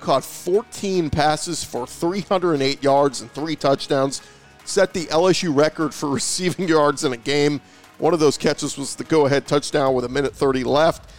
caught 0.00 0.24
14 0.24 1.10
passes 1.10 1.62
for 1.62 1.86
308 1.86 2.82
yards 2.82 3.20
and 3.20 3.30
three 3.32 3.54
touchdowns 3.54 4.22
set 4.64 4.92
the 4.92 5.06
LSU 5.06 5.54
record 5.54 5.92
for 5.92 6.08
receiving 6.14 6.68
yards 6.68 7.04
in 7.04 7.12
a 7.12 7.16
game. 7.16 7.60
One 7.98 8.14
of 8.14 8.20
those 8.20 8.38
catches 8.38 8.78
was 8.78 8.96
the 8.96 9.04
go 9.04 9.26
ahead 9.26 9.46
touchdown 9.46 9.94
with 9.94 10.04
a 10.04 10.08
minute 10.08 10.34
30 10.34 10.64
left. 10.64 11.10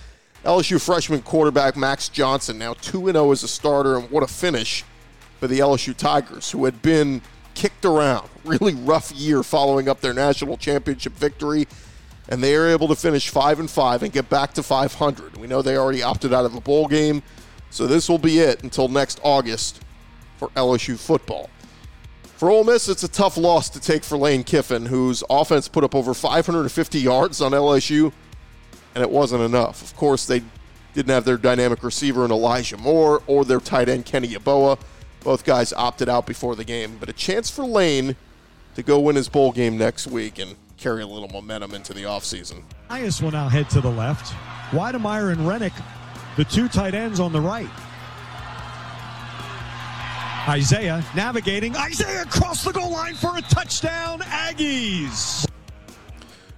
LSU 0.44 0.84
freshman 0.84 1.22
quarterback 1.22 1.78
Max 1.78 2.10
Johnson, 2.10 2.58
now 2.58 2.74
2 2.74 3.12
0 3.12 3.32
as 3.32 3.44
a 3.44 3.48
starter, 3.48 3.98
and 3.98 4.10
what 4.10 4.24
a 4.24 4.28
finish 4.28 4.84
for 5.40 5.48
the 5.48 5.60
LSU 5.60 5.96
Tigers, 5.96 6.50
who 6.50 6.66
had 6.66 6.82
been 6.82 7.22
kicked 7.54 7.86
around. 7.86 8.28
Really 8.44 8.74
rough 8.74 9.12
year 9.12 9.44
following 9.44 9.88
up 9.88 10.02
their 10.02 10.16
national 10.16 10.58
championship 10.58 11.14
victory, 11.14 11.68
and 12.32 12.42
they 12.42 12.56
are 12.56 12.68
able 12.68 12.88
to 12.88 12.96
finish 12.96 13.30
5 13.30 13.60
and 13.60 13.70
5 13.70 14.04
and 14.04 14.12
get 14.12 14.30
back 14.30 14.54
to 14.54 14.64
500. 14.64 15.36
We 15.36 15.48
know 15.48 15.62
they 15.62 15.76
already 15.76 16.02
opted 16.02 16.34
out 16.34 16.46
of 16.46 16.56
a 16.56 16.62
bowl 16.62 16.88
game, 16.88 17.22
so 17.70 17.86
this 17.86 18.08
will 18.08 18.18
be 18.18 18.40
it 18.40 18.64
until 18.64 18.88
next 18.88 19.20
August 19.22 19.82
for 20.38 20.48
LSU 20.50 20.98
football. 20.98 21.50
For 22.24 22.50
Ole 22.50 22.64
Miss, 22.64 22.88
it's 22.88 23.04
a 23.04 23.10
tough 23.10 23.36
loss 23.36 23.70
to 23.72 23.82
take 23.82 24.06
for 24.06 24.18
Lane 24.18 24.46
Kiffin, 24.46 24.86
whose 24.86 25.26
offense 25.30 25.68
put 25.68 25.84
up 25.84 25.94
over 25.94 26.14
550 26.14 27.00
yards 27.00 27.42
on 27.42 27.52
LSU, 27.52 28.14
and 28.96 29.04
it 29.04 29.12
wasn't 29.12 29.44
enough. 29.44 29.84
Of 29.84 29.96
course, 29.98 30.26
they 30.26 30.42
didn't 30.94 31.12
have 31.12 31.26
their 31.26 31.38
dynamic 31.38 31.84
receiver 31.84 32.24
in 32.24 32.32
Elijah 32.32 32.78
Moore 32.78 33.22
or 33.28 33.44
their 33.44 33.60
tight 33.60 33.90
end 33.90 34.06
Kenny 34.06 34.30
Yeboah. 34.30 34.80
Both 35.24 35.44
guys 35.44 35.74
opted 35.74 36.08
out 36.08 36.26
before 36.26 36.56
the 36.56 36.64
game, 36.64 36.96
but 36.98 37.10
a 37.10 37.14
chance 37.14 37.50
for 37.52 37.66
Lane 37.66 38.16
to 38.76 38.82
go 38.82 39.00
win 39.02 39.18
his 39.18 39.28
bowl 39.28 39.52
game 39.52 39.78
next 39.78 40.08
week 40.08 40.40
and 40.40 40.56
carry 40.82 41.04
a 41.04 41.08
little 41.08 41.30
momentum 41.30 41.74
into 41.74 41.94
the 41.94 42.04
offseason. 42.04 42.64
Myers 42.90 43.22
will 43.22 43.32
now 43.32 43.48
head 43.48 43.70
to 43.70 43.82
the 43.82 43.92
left. 43.92 44.34
Wydermyer 44.72 45.32
and 45.32 45.48
Rennick, 45.48 45.74
the 46.38 46.44
two 46.44 46.68
tight 46.68 46.96
ends 46.96 47.20
on 47.20 47.32
the 47.32 47.40
right. 47.40 47.70
Isaiah 50.48 51.06
navigating. 51.16 51.76
Isaiah 51.76 52.24
across 52.24 52.64
the 52.64 52.72
goal 52.72 52.90
line 52.90 53.14
for 53.14 53.38
a 53.38 53.42
touchdown. 53.44 54.22
Aggies. 54.22 55.48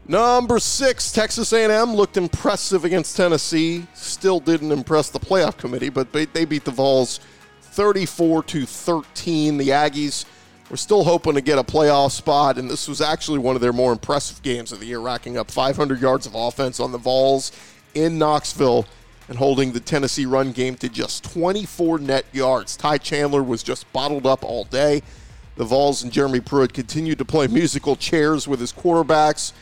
Number 0.07 0.59
six, 0.59 1.11
Texas 1.11 1.51
A&M 1.51 1.93
looked 1.93 2.15
impressive 2.15 2.85
against 2.85 3.17
Tennessee. 3.17 3.85
Still 3.93 4.39
didn't 4.39 4.71
impress 4.71 5.09
the 5.09 5.19
playoff 5.19 5.57
committee, 5.57 5.89
but 5.89 6.13
they 6.13 6.45
beat 6.45 6.63
the 6.63 6.71
Vols 6.71 7.19
34 7.61 8.43
to 8.43 8.65
13. 8.65 9.57
The 9.57 9.69
Aggies 9.69 10.25
were 10.73 10.77
still 10.77 11.03
hoping 11.03 11.35
to 11.35 11.41
get 11.41 11.59
a 11.59 11.63
playoff 11.63 12.09
spot, 12.09 12.57
and 12.57 12.67
this 12.67 12.87
was 12.87 12.99
actually 12.99 13.37
one 13.37 13.53
of 13.53 13.61
their 13.61 13.71
more 13.71 13.91
impressive 13.91 14.41
games 14.41 14.71
of 14.71 14.79
the 14.79 14.87
year, 14.87 14.97
racking 14.97 15.37
up 15.37 15.51
500 15.51 16.01
yards 16.01 16.25
of 16.25 16.33
offense 16.33 16.79
on 16.79 16.91
the 16.91 16.97
Vols 16.97 17.51
in 17.93 18.17
Knoxville 18.17 18.87
and 19.29 19.37
holding 19.37 19.71
the 19.71 19.79
Tennessee 19.79 20.25
run 20.25 20.51
game 20.51 20.73
to 20.77 20.89
just 20.89 21.25
24 21.25 21.99
net 21.99 22.25
yards. 22.31 22.75
Ty 22.75 22.97
Chandler 22.97 23.43
was 23.43 23.61
just 23.61 23.93
bottled 23.93 24.25
up 24.25 24.43
all 24.43 24.63
day. 24.63 25.03
The 25.57 25.63
Vols 25.63 26.01
and 26.01 26.11
Jeremy 26.11 26.39
Pruitt 26.39 26.73
continued 26.73 27.19
to 27.19 27.25
play 27.25 27.45
musical 27.45 27.95
chairs 27.95 28.47
with 28.47 28.59
his 28.59 28.73
quarterbacks. 28.73 29.53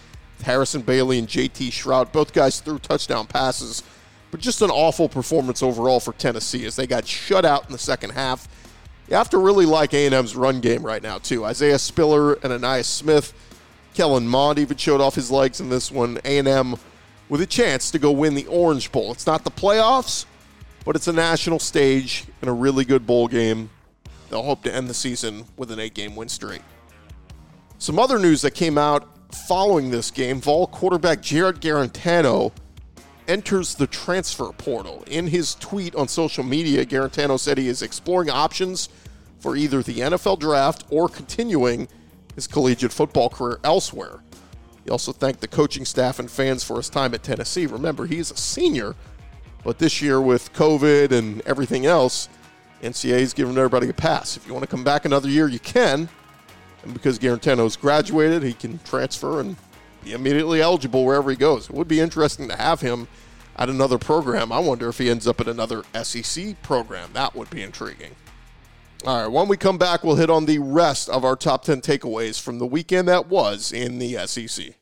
Harrison 0.44 0.82
Bailey 0.82 1.20
and 1.20 1.28
JT 1.28 1.72
Shrout, 1.72 2.14
both 2.14 2.32
guys 2.32 2.62
threw 2.62 2.80
touchdown 2.80 3.28
passes, 3.28 3.84
but 4.32 4.40
just 4.40 4.62
an 4.62 4.70
awful 4.70 5.10
performance 5.10 5.62
overall 5.62 6.00
for 6.00 6.14
Tennessee 6.14 6.66
as 6.66 6.78
they 6.78 6.88
got 6.88 7.06
shut 7.06 7.44
out 7.44 7.66
in 7.66 7.74
the 7.74 7.78
second 7.78 8.12
half. 8.12 8.48
You 9.12 9.18
have 9.18 9.30
to 9.32 9.40
really 9.40 9.66
like 9.66 9.94
A&M's 9.94 10.38
run 10.38 10.62
game 10.62 10.86
right 10.86 11.04
now, 11.04 11.18
too. 11.18 11.44
Isaiah 11.44 11.78
Spiller 11.78 12.36
and 12.36 12.54
Ainias 12.54 12.86
Smith. 12.86 13.34
Kellen 13.94 14.26
Mond 14.26 14.58
even 14.58 14.78
showed 14.78 15.02
off 15.02 15.16
his 15.16 15.30
legs 15.30 15.60
in 15.60 15.68
this 15.68 15.92
one. 15.92 16.18
A&M 16.24 16.78
with 17.28 17.42
a 17.42 17.46
chance 17.46 17.92
to 17.92 18.00
go 18.00 18.10
win 18.14 18.36
the 18.36 18.46
Orange 18.48 18.90
Bowl. 18.90 19.12
It's 19.12 19.28
not 19.28 19.44
the 19.44 19.52
playoffs, 19.52 20.24
but 20.86 20.96
it's 20.96 21.10
a 21.10 21.12
national 21.12 21.60
stage 21.60 22.24
and 22.40 22.50
a 22.50 22.54
really 22.54 22.86
good 22.86 23.06
bowl 23.06 23.28
game. 23.28 23.70
They'll 24.30 24.44
hope 24.44 24.64
to 24.64 24.74
end 24.74 24.88
the 24.88 24.94
season 24.94 25.44
with 25.58 25.72
an 25.72 25.80
eight 25.82 25.94
game 25.94 26.16
win 26.16 26.30
streak. 26.30 26.62
Some 27.80 28.00
other 28.00 28.18
news 28.18 28.42
that 28.44 28.52
came 28.52 28.78
out 28.78 29.10
following 29.36 29.92
this 29.92 30.10
game 30.10 30.40
Vol 30.40 30.68
quarterback 30.68 31.22
Jarrett 31.22 31.60
Guarantano 31.60 32.54
enters 33.28 33.76
the 33.76 33.88
transfer 33.88 34.54
portal. 34.54 35.04
In 35.08 35.28
his 35.28 35.56
tweet 35.56 35.96
on 35.96 36.08
social 36.08 36.46
media, 36.46 36.86
Garantano 36.86 37.38
said 37.38 37.58
he 37.58 37.68
is 37.68 37.82
exploring 37.82 38.30
options 38.30 38.88
for 39.42 39.56
either 39.58 39.82
the 39.82 40.00
NFL 40.00 40.40
draft 40.40 40.86
or 40.90 41.10
continuing 41.10 41.88
his 42.36 42.48
collegiate 42.48 42.94
football 42.94 43.28
career 43.28 43.60
elsewhere. 43.64 44.24
He 44.86 44.90
also 44.90 45.12
thanked 45.12 45.42
the 45.42 45.48
coaching 45.48 45.84
staff 45.84 46.20
and 46.20 46.30
fans 46.30 46.64
for 46.64 46.78
his 46.78 46.90
time 46.90 47.14
at 47.14 47.24
Tennessee. 47.24 47.66
Remember, 47.66 48.06
he's 48.06 48.32
a 48.32 48.38
senior, 48.38 48.96
but 49.64 49.80
this 49.80 50.02
year 50.02 50.22
with 50.22 50.54
COVID 50.54 51.12
and 51.12 51.42
everything 51.42 51.86
else, 51.86 52.30
NCAA's 52.82 53.34
giving 53.34 53.58
everybody 53.58 53.90
a 53.90 53.94
pass. 53.94 54.38
If 54.38 54.48
you 54.48 54.54
want 54.54 54.64
to 54.64 54.70
come 54.70 54.84
back 54.84 55.06
another 55.06 55.30
year, 55.30 55.48
you 55.48 55.60
can. 55.60 56.08
And 56.84 56.94
because 56.94 57.20
Guarantano's 57.20 57.76
graduated, 57.76 58.44
he 58.44 58.54
can 58.54 58.80
transfer 58.80 59.40
and 59.40 59.56
be 60.04 60.14
immediately 60.14 60.62
eligible 60.62 61.06
wherever 61.06 61.30
he 61.30 61.36
goes. 61.36 61.70
It 61.70 61.76
would 61.76 61.88
be 61.88 62.00
interesting 62.00 62.48
to 62.48 62.56
have 62.56 62.82
him 62.82 63.08
at 63.56 63.70
another 63.70 64.00
program. 64.00 64.52
I 64.52 64.60
wonder 64.60 64.90
if 64.90 64.98
he 64.98 65.10
ends 65.10 65.28
up 65.28 65.40
at 65.40 65.48
another 65.48 65.84
SEC 66.02 66.60
program. 66.64 67.12
That 67.14 67.36
would 67.36 67.50
be 67.52 67.62
intriguing. 67.62 68.16
All 69.04 69.24
right, 69.24 69.32
when 69.32 69.48
we 69.48 69.58
come 69.58 69.80
back, 69.80 70.04
we'll 70.04 70.16
hit 70.16 70.30
on 70.30 70.46
the 70.46 70.60
rest 70.60 71.10
of 71.10 71.26
our 71.26 71.36
top 71.36 71.66
10 71.66 71.82
takeaways 71.82 72.40
from 72.40 72.60
the 72.60 72.68
weekend 72.68 73.08
that 73.08 73.28
was 73.28 73.72
in 73.72 73.98
the 73.98 74.28
SEC. 74.28 74.76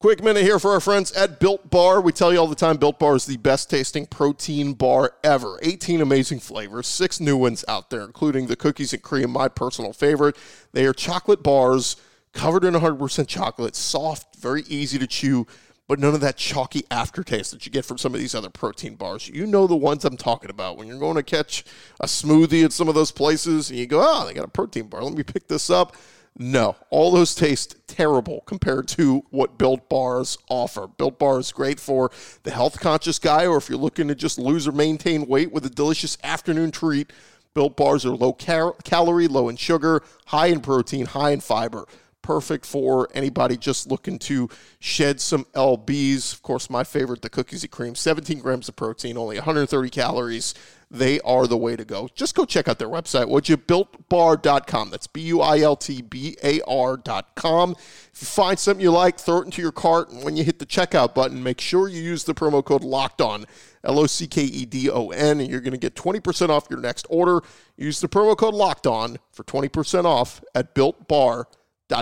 Quick 0.00 0.20
minute 0.20 0.42
here 0.42 0.58
for 0.58 0.72
our 0.72 0.80
friends 0.80 1.12
at 1.12 1.38
Built 1.38 1.70
Bar. 1.70 2.00
We 2.00 2.10
tell 2.10 2.32
you 2.32 2.40
all 2.40 2.48
the 2.48 2.56
time 2.56 2.78
Built 2.78 2.98
Bar 2.98 3.14
is 3.14 3.24
the 3.24 3.36
best 3.36 3.70
tasting 3.70 4.06
protein 4.06 4.72
bar 4.72 5.12
ever. 5.22 5.60
18 5.62 6.00
amazing 6.00 6.40
flavors, 6.40 6.88
six 6.88 7.20
new 7.20 7.36
ones 7.36 7.64
out 7.68 7.90
there, 7.90 8.02
including 8.02 8.48
the 8.48 8.56
cookies 8.56 8.92
and 8.92 9.00
cream, 9.00 9.30
my 9.30 9.46
personal 9.46 9.92
favorite. 9.92 10.36
They 10.72 10.84
are 10.84 10.92
chocolate 10.92 11.44
bars 11.44 11.94
covered 12.32 12.64
in 12.64 12.74
100% 12.74 13.28
chocolate, 13.28 13.76
soft, 13.76 14.34
very 14.34 14.62
easy 14.62 14.98
to 14.98 15.06
chew 15.06 15.46
but 15.92 15.98
none 15.98 16.14
of 16.14 16.22
that 16.22 16.38
chalky 16.38 16.84
aftertaste 16.90 17.50
that 17.50 17.66
you 17.66 17.70
get 17.70 17.84
from 17.84 17.98
some 17.98 18.14
of 18.14 18.18
these 18.18 18.34
other 18.34 18.48
protein 18.48 18.94
bars. 18.94 19.28
You 19.28 19.46
know 19.46 19.66
the 19.66 19.76
ones 19.76 20.06
I'm 20.06 20.16
talking 20.16 20.48
about. 20.48 20.78
When 20.78 20.88
you're 20.88 20.98
going 20.98 21.16
to 21.16 21.22
catch 21.22 21.64
a 22.00 22.06
smoothie 22.06 22.64
at 22.64 22.72
some 22.72 22.88
of 22.88 22.94
those 22.94 23.12
places 23.12 23.68
and 23.68 23.78
you 23.78 23.86
go, 23.86 24.00
oh, 24.02 24.26
they 24.26 24.32
got 24.32 24.46
a 24.46 24.48
protein 24.48 24.88
bar. 24.88 25.04
Let 25.04 25.12
me 25.12 25.22
pick 25.22 25.48
this 25.48 25.68
up. 25.68 25.94
No, 26.38 26.76
all 26.88 27.10
those 27.10 27.34
taste 27.34 27.76
terrible 27.88 28.40
compared 28.46 28.88
to 28.88 29.26
what 29.28 29.58
Built 29.58 29.90
Bars 29.90 30.38
offer. 30.48 30.86
Built 30.86 31.18
Bar 31.18 31.40
is 31.40 31.52
great 31.52 31.78
for 31.78 32.10
the 32.44 32.52
health 32.52 32.80
conscious 32.80 33.18
guy, 33.18 33.46
or 33.46 33.58
if 33.58 33.68
you're 33.68 33.78
looking 33.78 34.08
to 34.08 34.14
just 34.14 34.38
lose 34.38 34.66
or 34.66 34.72
maintain 34.72 35.26
weight 35.26 35.52
with 35.52 35.66
a 35.66 35.70
delicious 35.70 36.16
afternoon 36.24 36.70
treat. 36.70 37.12
Built 37.52 37.76
Bars 37.76 38.06
are 38.06 38.16
low 38.16 38.32
cal- 38.32 38.78
calorie, 38.82 39.28
low 39.28 39.50
in 39.50 39.56
sugar, 39.56 40.02
high 40.24 40.46
in 40.46 40.62
protein, 40.62 41.04
high 41.04 41.32
in 41.32 41.40
fiber 41.40 41.84
perfect 42.22 42.64
for 42.64 43.08
anybody 43.14 43.56
just 43.56 43.90
looking 43.90 44.18
to 44.18 44.48
shed 44.78 45.20
some 45.20 45.44
lbs 45.54 46.32
of 46.32 46.42
course 46.42 46.70
my 46.70 46.84
favorite 46.84 47.22
the 47.22 47.28
cookies 47.28 47.62
and 47.62 47.70
cream 47.70 47.94
17 47.94 48.40
grams 48.40 48.68
of 48.68 48.76
protein 48.76 49.16
only 49.16 49.36
130 49.36 49.90
calories. 49.90 50.54
They 50.90 51.20
are 51.20 51.46
the 51.46 51.56
way 51.56 51.74
to 51.74 51.86
go. 51.86 52.10
Just 52.14 52.34
go 52.34 52.44
check 52.44 52.68
out 52.68 52.78
their 52.78 52.88
website 52.88 53.28
would 53.28 53.48
you 53.48 53.56
builtbar.com 53.56 54.90
that's 54.90 55.06
b-u-i-l-t-b-a-r.com 55.06 57.70
if 57.70 58.20
you 58.20 58.26
find 58.26 58.58
something 58.58 58.82
you 58.82 58.90
like 58.90 59.18
throw 59.18 59.38
it 59.38 59.46
into 59.46 59.62
your 59.62 59.72
cart 59.72 60.10
and 60.10 60.22
when 60.22 60.36
you 60.36 60.44
hit 60.44 60.58
the 60.58 60.66
checkout 60.66 61.14
button 61.14 61.42
make 61.42 61.60
sure 61.60 61.88
you 61.88 62.02
use 62.02 62.24
the 62.24 62.34
promo 62.34 62.62
code 62.64 62.84
locked 62.84 63.22
on 63.22 63.46
l-o-c-k-e-d-o-n 63.84 65.40
and 65.40 65.50
you're 65.50 65.60
going 65.60 65.72
to 65.72 65.78
get 65.78 65.94
20% 65.94 66.50
off 66.50 66.66
your 66.70 66.80
next 66.80 67.06
order. 67.10 67.40
Use 67.76 68.00
the 68.00 68.08
promo 68.08 68.36
code 68.36 68.54
locked 68.54 68.86
on 68.86 69.18
for 69.32 69.44
20% 69.44 70.04
off 70.04 70.42
at 70.54 70.74
builtbar.com 70.74 71.46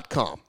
com. 0.09 0.41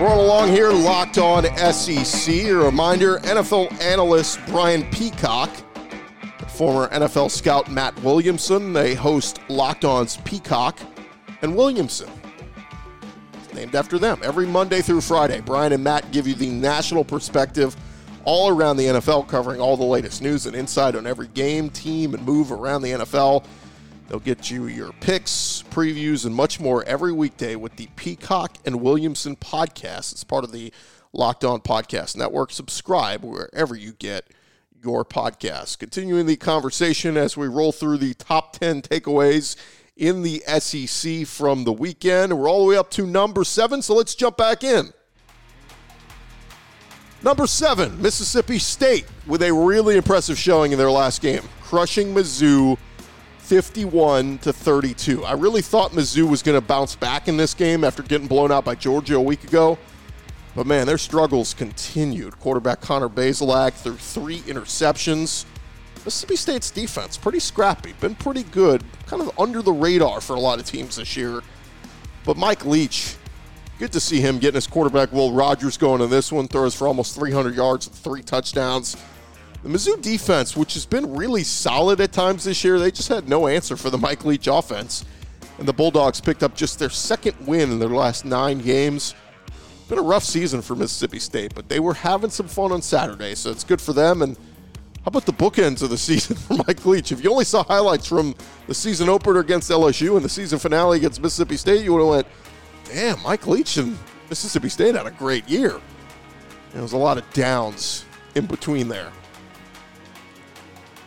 Rolling 0.00 0.24
along 0.24 0.48
here, 0.48 0.72
locked 0.72 1.18
on 1.18 1.44
SEC. 1.72 2.34
A 2.34 2.52
reminder 2.52 3.18
NFL 3.20 3.80
analyst 3.80 4.40
Brian 4.48 4.82
Peacock, 4.90 5.50
former 6.48 6.88
NFL 6.88 7.30
scout 7.30 7.70
Matt 7.70 7.96
Williamson, 8.02 8.72
they 8.72 8.94
host 8.94 9.38
Locked 9.48 9.84
On's 9.84 10.16
Peacock 10.18 10.78
and 11.42 11.54
Williamson 11.54 12.10
named 13.56 13.74
after 13.74 13.98
them. 13.98 14.20
Every 14.22 14.46
Monday 14.46 14.82
through 14.82 15.00
Friday, 15.00 15.40
Brian 15.40 15.72
and 15.72 15.82
Matt 15.82 16.12
give 16.12 16.28
you 16.28 16.34
the 16.34 16.50
national 16.50 17.04
perspective 17.04 17.74
all 18.24 18.48
around 18.48 18.76
the 18.76 18.84
NFL, 18.86 19.26
covering 19.26 19.60
all 19.60 19.76
the 19.76 19.84
latest 19.84 20.22
news 20.22 20.46
and 20.46 20.54
insight 20.54 20.94
on 20.94 21.06
every 21.06 21.28
game, 21.28 21.70
team, 21.70 22.14
and 22.14 22.24
move 22.24 22.52
around 22.52 22.82
the 22.82 22.90
NFL. 22.90 23.44
They'll 24.08 24.20
get 24.20 24.50
you 24.50 24.66
your 24.66 24.92
picks, 25.00 25.64
previews, 25.70 26.26
and 26.26 26.34
much 26.34 26.60
more 26.60 26.84
every 26.84 27.12
weekday 27.12 27.56
with 27.56 27.76
the 27.76 27.88
Peacock 27.96 28.58
and 28.64 28.80
Williamson 28.80 29.34
podcast. 29.34 30.12
It's 30.12 30.22
part 30.22 30.44
of 30.44 30.52
the 30.52 30.72
Locked 31.12 31.44
On 31.44 31.60
Podcast 31.60 32.16
Network. 32.16 32.52
Subscribe 32.52 33.24
wherever 33.24 33.74
you 33.74 33.92
get 33.92 34.26
your 34.82 35.04
podcast. 35.04 35.78
Continuing 35.78 36.26
the 36.26 36.36
conversation 36.36 37.16
as 37.16 37.36
we 37.36 37.48
roll 37.48 37.72
through 37.72 37.98
the 37.98 38.14
top 38.14 38.52
10 38.58 38.82
takeaways 38.82 39.56
in 39.96 40.22
the 40.22 40.42
SEC 40.58 41.26
from 41.26 41.64
the 41.64 41.72
weekend. 41.72 42.38
We're 42.38 42.48
all 42.48 42.64
the 42.64 42.70
way 42.70 42.76
up 42.76 42.90
to 42.92 43.06
number 43.06 43.44
seven, 43.44 43.82
so 43.82 43.94
let's 43.94 44.14
jump 44.14 44.36
back 44.36 44.62
in. 44.62 44.92
Number 47.22 47.46
seven, 47.46 48.00
Mississippi 48.00 48.58
State, 48.58 49.06
with 49.26 49.42
a 49.42 49.52
really 49.52 49.96
impressive 49.96 50.38
showing 50.38 50.72
in 50.72 50.78
their 50.78 50.90
last 50.90 51.22
game, 51.22 51.42
crushing 51.62 52.14
Mizzou 52.14 52.78
51 53.38 54.38
to 54.38 54.52
32. 54.52 55.24
I 55.24 55.32
really 55.32 55.62
thought 55.62 55.92
Mizzou 55.92 56.28
was 56.28 56.42
going 56.42 56.60
to 56.60 56.66
bounce 56.66 56.94
back 56.94 57.26
in 57.26 57.36
this 57.36 57.54
game 57.54 57.84
after 57.84 58.02
getting 58.02 58.26
blown 58.26 58.52
out 58.52 58.64
by 58.64 58.74
Georgia 58.74 59.16
a 59.16 59.20
week 59.20 59.44
ago. 59.44 59.78
But 60.54 60.66
man, 60.66 60.86
their 60.86 60.98
struggles 60.98 61.54
continued. 61.54 62.38
Quarterback 62.38 62.80
Connor 62.80 63.08
Bazelak 63.08 63.74
threw 63.74 63.96
three 63.96 64.40
interceptions. 64.40 65.46
Mississippi 66.06 66.36
State's 66.36 66.70
defense, 66.70 67.16
pretty 67.16 67.40
scrappy, 67.40 67.92
been 67.94 68.14
pretty 68.14 68.44
good, 68.44 68.84
kind 69.06 69.20
of 69.20 69.36
under 69.40 69.60
the 69.60 69.72
radar 69.72 70.20
for 70.20 70.36
a 70.36 70.40
lot 70.40 70.60
of 70.60 70.64
teams 70.64 70.94
this 70.94 71.16
year. 71.16 71.42
But 72.24 72.36
Mike 72.36 72.64
Leach, 72.64 73.16
good 73.80 73.90
to 73.90 73.98
see 73.98 74.20
him 74.20 74.38
getting 74.38 74.54
his 74.54 74.68
quarterback 74.68 75.10
Will 75.10 75.32
Rogers 75.32 75.76
going 75.76 76.00
in 76.00 76.08
this 76.08 76.30
one, 76.30 76.46
throws 76.46 76.76
for 76.76 76.86
almost 76.86 77.16
300 77.16 77.56
yards 77.56 77.88
three 77.88 78.22
touchdowns. 78.22 78.96
The 79.64 79.68
Mizzou 79.68 80.00
defense, 80.00 80.56
which 80.56 80.74
has 80.74 80.86
been 80.86 81.12
really 81.16 81.42
solid 81.42 82.00
at 82.00 82.12
times 82.12 82.44
this 82.44 82.62
year, 82.62 82.78
they 82.78 82.92
just 82.92 83.08
had 83.08 83.28
no 83.28 83.48
answer 83.48 83.76
for 83.76 83.90
the 83.90 83.98
Mike 83.98 84.24
Leach 84.24 84.46
offense. 84.46 85.04
And 85.58 85.66
the 85.66 85.72
Bulldogs 85.72 86.20
picked 86.20 86.44
up 86.44 86.54
just 86.54 86.78
their 86.78 86.88
second 86.90 87.34
win 87.48 87.72
in 87.72 87.80
their 87.80 87.88
last 87.88 88.24
nine 88.24 88.58
games. 88.58 89.16
Been 89.88 89.98
a 89.98 90.02
rough 90.02 90.22
season 90.22 90.62
for 90.62 90.76
Mississippi 90.76 91.18
State, 91.18 91.52
but 91.56 91.68
they 91.68 91.80
were 91.80 91.94
having 91.94 92.30
some 92.30 92.46
fun 92.46 92.70
on 92.70 92.80
Saturday, 92.80 93.34
so 93.34 93.50
it's 93.50 93.64
good 93.64 93.80
for 93.80 93.92
them. 93.92 94.22
And 94.22 94.36
how 95.06 95.10
about 95.10 95.24
the 95.24 95.32
bookends 95.32 95.82
of 95.82 95.90
the 95.90 95.96
season 95.96 96.34
for 96.34 96.54
Mike 96.66 96.84
Leach? 96.84 97.12
If 97.12 97.22
you 97.22 97.30
only 97.30 97.44
saw 97.44 97.62
highlights 97.62 98.08
from 98.08 98.34
the 98.66 98.74
season 98.74 99.08
opener 99.08 99.38
against 99.38 99.70
LSU 99.70 100.16
and 100.16 100.24
the 100.24 100.28
season 100.28 100.58
finale 100.58 100.96
against 100.96 101.22
Mississippi 101.22 101.56
State, 101.56 101.84
you 101.84 101.92
would 101.92 102.00
have 102.00 102.08
went, 102.08 102.26
damn, 102.86 103.22
Mike 103.22 103.46
Leach 103.46 103.76
and 103.76 103.96
Mississippi 104.28 104.68
State 104.68 104.96
had 104.96 105.06
a 105.06 105.12
great 105.12 105.48
year. 105.48 105.80
There 106.72 106.82
was 106.82 106.92
a 106.92 106.96
lot 106.96 107.18
of 107.18 107.32
downs 107.32 108.04
in 108.34 108.46
between 108.46 108.88
there. 108.88 109.12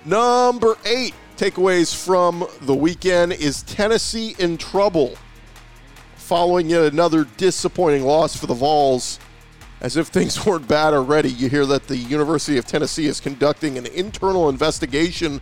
Number 0.05 0.77
eight 0.85 1.13
takeaways 1.35 1.93
from 1.93 2.47
the 2.61 2.73
weekend 2.73 3.33
is 3.33 3.63
Tennessee 3.63 4.33
in 4.39 4.57
trouble. 4.57 5.17
Following 6.15 6.69
yet 6.69 6.93
another 6.93 7.25
disappointing 7.35 8.05
loss 8.05 8.33
for 8.33 8.47
the 8.47 8.53
Vols 8.53 9.19
as 9.81 9.97
if 9.97 10.07
things 10.07 10.45
weren't 10.45 10.67
bad 10.67 10.93
already, 10.93 11.29
you 11.29 11.49
hear 11.49 11.65
that 11.65 11.87
the 11.87 11.97
University 11.97 12.57
of 12.57 12.65
Tennessee 12.65 13.05
is 13.05 13.19
conducting 13.19 13.77
an 13.77 13.85
internal 13.87 14.49
investigation 14.49 15.41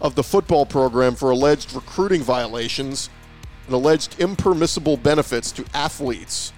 of 0.00 0.14
the 0.14 0.22
football 0.22 0.64
program 0.64 1.14
for 1.14 1.30
alleged 1.30 1.72
recruiting 1.72 2.22
violations 2.22 3.10
and 3.66 3.74
alleged 3.74 4.18
impermissible 4.20 4.96
benefits 4.96 5.50
to 5.52 5.64
athletes. 5.74 6.52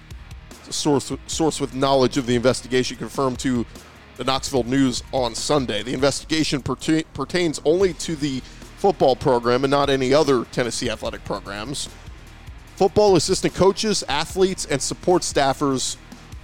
A 0.69 0.73
source, 0.73 1.11
source 1.27 1.59
with 1.59 1.73
knowledge 1.73 2.17
of 2.17 2.25
the 2.25 2.35
investigation 2.35 2.97
confirmed 2.97 3.39
to 3.39 3.65
the 4.17 4.23
Knoxville 4.23 4.63
News 4.63 5.01
on 5.11 5.33
Sunday. 5.33 5.83
The 5.83 5.93
investigation 5.93 6.61
pertains 6.61 7.59
only 7.65 7.93
to 7.95 8.15
the 8.15 8.39
football 8.77 9.15
program 9.15 9.63
and 9.63 9.71
not 9.71 9.89
any 9.89 10.13
other 10.13 10.45
Tennessee 10.45 10.89
athletic 10.89 11.23
programs. 11.25 11.89
Football 12.75 13.15
assistant 13.15 13.53
coaches, 13.53 14.03
athletes, 14.07 14.65
and 14.65 14.81
support 14.81 15.23
staffers 15.23 15.97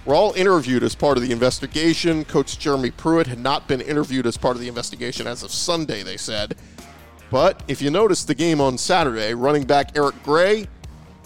were 0.08 0.14
all 0.14 0.32
interviewed 0.32 0.82
as 0.82 0.94
part 0.94 1.18
of 1.18 1.22
the 1.22 1.30
investigation. 1.30 2.24
Coach 2.24 2.58
Jeremy 2.58 2.90
Pruitt 2.90 3.26
had 3.26 3.38
not 3.38 3.68
been 3.68 3.82
interviewed 3.82 4.26
as 4.26 4.38
part 4.38 4.56
of 4.56 4.62
the 4.62 4.66
investigation 4.66 5.26
as 5.26 5.42
of 5.42 5.50
Sunday, 5.50 6.02
they 6.02 6.16
said. 6.16 6.56
But 7.30 7.62
if 7.68 7.82
you 7.82 7.90
notice 7.90 8.24
the 8.24 8.34
game 8.34 8.58
on 8.58 8.78
Saturday, 8.78 9.34
running 9.34 9.64
back 9.64 9.94
Eric 9.94 10.14
Gray 10.22 10.66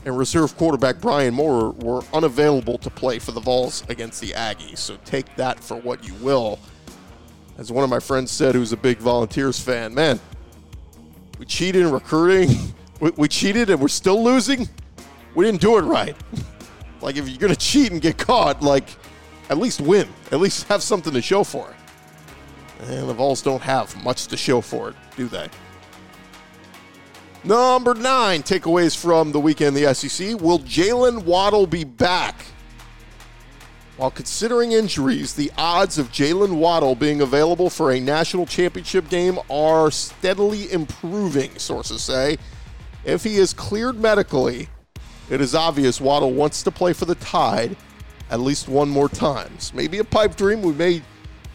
and 0.05 0.19
reserve 0.19 0.57
quarterback 0.57 1.01
Brian 1.01 1.33
Maurer 1.33 1.71
were 1.71 2.03
unavailable 2.13 2.77
to 2.79 2.91
play 2.91 3.21
for 3.21 3.31
the 3.31 3.39
Vols 3.39 3.85
against 3.89 4.21
the 4.21 4.31
Aggies. 4.31 4.79
So 4.79 4.99
take 5.05 5.33
that 5.37 5.63
for 5.63 5.77
what 5.77 6.05
you 6.05 6.15
will. 6.15 6.59
As 7.59 7.71
one 7.71 7.85
of 7.85 7.91
my 7.91 8.01
friends 8.01 8.33
said, 8.33 8.57
who's 8.57 8.73
a 8.73 8.77
big 8.77 8.99
Volunteers 8.99 9.61
fan, 9.61 9.95
man, 9.95 10.19
we 11.39 11.47
cheated 11.47 11.83
in 11.83 11.93
recruiting. 11.93 12.75
we, 13.01 13.11
we 13.11 13.29
cheated 13.29 13.71
and 13.71 13.81
we're 13.81 13.87
still 13.87 14.25
losing. 14.25 14.69
We 15.37 15.45
didn't 15.45 15.61
do 15.61 15.79
it 15.79 15.83
right. 15.83 16.17
Like 17.03 17.17
if 17.17 17.29
you're 17.29 17.39
gonna 17.39 17.57
cheat 17.57 17.93
and 17.93 18.01
get 18.01 18.17
caught, 18.17 18.63
like 18.63 18.97
at 19.51 19.59
least 19.59 19.81
win. 19.81 20.09
At 20.31 20.41
least 20.41 20.67
have 20.69 20.83
something 20.83 21.13
to 21.13 21.23
show 21.23 21.45
for 21.45 21.69
it. 21.71 21.77
And 22.89 23.09
the 23.09 23.15
Vols 23.15 23.43
don't 23.43 23.63
have 23.63 24.03
much 24.03 24.27
to 24.29 24.37
show 24.37 24.61
for 24.61 24.91
it, 24.91 24.97
do 25.17 25.29
they? 25.29 25.49
Number 27.45 27.95
nine 27.95 28.43
takeaways 28.43 28.97
from 28.97 29.33
the 29.33 29.41
weekend 29.41 29.77
the 29.77 29.93
SEC. 29.95 30.41
Will 30.41 30.61
Jalen 30.61 31.25
Waddle 31.25 31.67
be 31.67 31.85
back? 31.85 32.45
While 33.97 34.11
considering 34.11 34.73
injuries, 34.73 35.35
the 35.35 35.53
odds 35.59 35.99
of 35.99 36.11
Jalen 36.11 36.57
Waddle 36.57 36.95
being 36.95 37.21
available 37.21 37.69
for 37.69 37.93
a 37.93 38.01
national 38.01 38.47
championship 38.47 39.09
game 39.09 39.39
are 39.51 39.91
steadily 39.91 40.73
improving, 40.73 41.59
sources 41.59 42.03
say. 42.03 42.39
If 43.05 43.23
he 43.23 43.37
is 43.37 43.53
cleared 43.53 44.01
medically, 44.01 44.69
it 45.33 45.41
is 45.41 45.55
obvious 45.55 45.99
Waddle 45.99 46.33
wants 46.33 46.63
to 46.63 46.71
play 46.71 46.93
for 46.93 47.07
the 47.07 47.15
Tide 47.15 47.75
at 48.31 48.39
least 48.39 48.69
one 48.69 48.91
more 48.91 49.09
time. 49.09 49.51
Maybe 49.73 49.99
a 49.99 50.05
pipe 50.05 50.37
dream. 50.37 50.61
We 50.61 50.73
may 50.73 51.03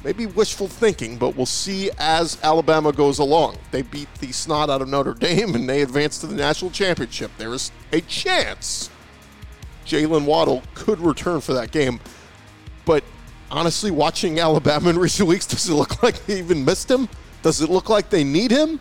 maybe 0.04 0.26
wishful 0.26 0.68
thinking, 0.68 1.18
but 1.18 1.36
we'll 1.36 1.46
see 1.46 1.92
as 2.00 2.40
Alabama 2.42 2.92
goes 2.92 3.20
along. 3.20 3.58
They 3.70 3.84
beat 3.84 4.12
the 4.16 4.32
snot 4.32 4.72
out 4.72 4.82
of 4.82 4.90
Notre 4.90 5.13
Dame 5.13 5.54
and 5.54 5.70
they 5.70 5.84
advance 5.84 6.20
to 6.20 6.28
the 6.28 6.36
national 6.36 6.72
championship. 6.72 7.30
There 7.38 7.54
is 7.54 7.72
a 7.92 8.02
chance 8.02 8.90
Jalen 9.86 10.26
Waddle 10.26 10.63
could 10.74 11.00
return 11.00 11.40
for 11.40 11.54
that 11.54 11.72
game. 11.72 12.00
But 12.84 13.04
honestly, 13.52 13.92
watching 13.92 14.40
Alabama 14.40 14.90
in 14.90 14.98
recent 15.00 15.30
weeks, 15.30 15.46
does 15.46 15.70
it 15.70 15.74
look 15.74 16.02
like 16.02 16.26
they 16.26 16.40
even 16.40 16.66
missed 16.66 16.90
him? 16.90 17.08
Does 17.44 17.62
it 17.62 17.70
look 17.70 17.90
like 17.90 18.10
they 18.10 18.24
need 18.24 18.50
him? 18.50 18.80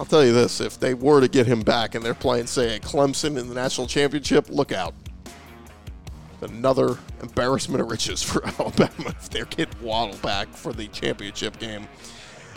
I'll 0.00 0.06
tell 0.06 0.24
you 0.24 0.32
this 0.32 0.62
if 0.62 0.80
they 0.80 0.94
were 0.94 1.20
to 1.20 1.28
get 1.28 1.46
him 1.46 1.60
back 1.60 1.94
and 1.94 2.02
they're 2.02 2.14
playing, 2.14 2.46
say, 2.46 2.76
at 2.76 2.80
Clemson 2.80 3.38
in 3.38 3.50
the 3.50 3.54
national 3.54 3.86
championship, 3.86 4.48
look 4.48 4.72
out. 4.72 4.94
Another 6.40 6.96
embarrassment 7.20 7.82
of 7.82 7.90
riches 7.90 8.22
for 8.22 8.42
Alabama 8.58 9.10
if 9.10 9.28
they're 9.28 9.44
getting 9.44 9.78
Waddle 9.82 10.16
back 10.20 10.48
for 10.48 10.72
the 10.72 10.88
championship 10.88 11.58
game. 11.58 11.86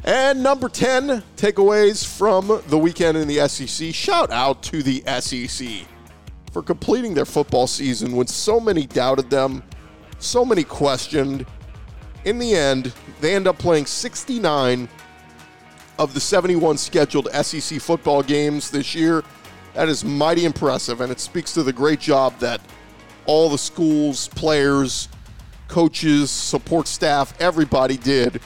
And 0.06 0.42
number 0.42 0.70
10, 0.70 1.22
takeaways 1.36 2.06
from 2.06 2.62
the 2.68 2.78
weekend 2.78 3.18
in 3.18 3.28
the 3.28 3.46
SEC. 3.50 3.94
Shout 3.94 4.32
out 4.32 4.64
to 4.64 4.82
the 4.82 5.04
SEC 5.20 5.86
for 6.54 6.64
completing 6.64 7.14
their 7.14 7.26
football 7.26 7.68
season 7.68 8.16
when 8.16 8.28
so 8.28 8.58
many 8.58 8.88
doubted 8.88 9.30
them 9.30 9.62
so 10.18 10.46
many 10.46 10.64
questioned. 10.64 11.46
In 12.24 12.40
the 12.40 12.56
end, 12.56 12.94
they 13.20 13.36
end 13.36 13.48
up 13.48 13.58
playing 13.58 13.86
69 13.86 14.88
of 16.00 16.14
the 16.14 16.20
71 16.20 16.78
scheduled 16.78 17.28
SEC 17.34 17.80
football 17.80 18.24
games 18.24 18.72
this 18.72 18.96
year. 18.96 19.24
That 19.74 19.90
is 19.90 20.04
mighty 20.04 20.46
impressive, 20.46 21.02
and 21.02 21.12
it 21.12 21.20
speaks 21.20 21.54
to 21.54 21.64
the 21.64 21.74
great 21.74 22.00
job 22.00 22.38
that 22.40 22.62
all 23.26 23.50
the 23.50 23.58
schools, 23.58 24.28
players, 24.30 25.10
coaches, 25.68 26.30
support 26.30 26.88
staff, 26.88 27.34
everybody 27.42 27.98
did, 27.98 28.42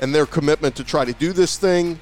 and 0.00 0.14
their 0.14 0.26
commitment 0.26 0.74
to 0.76 0.84
try 0.84 1.04
to 1.04 1.12
do 1.12 1.32
this 1.32 1.56
thing 1.56 2.00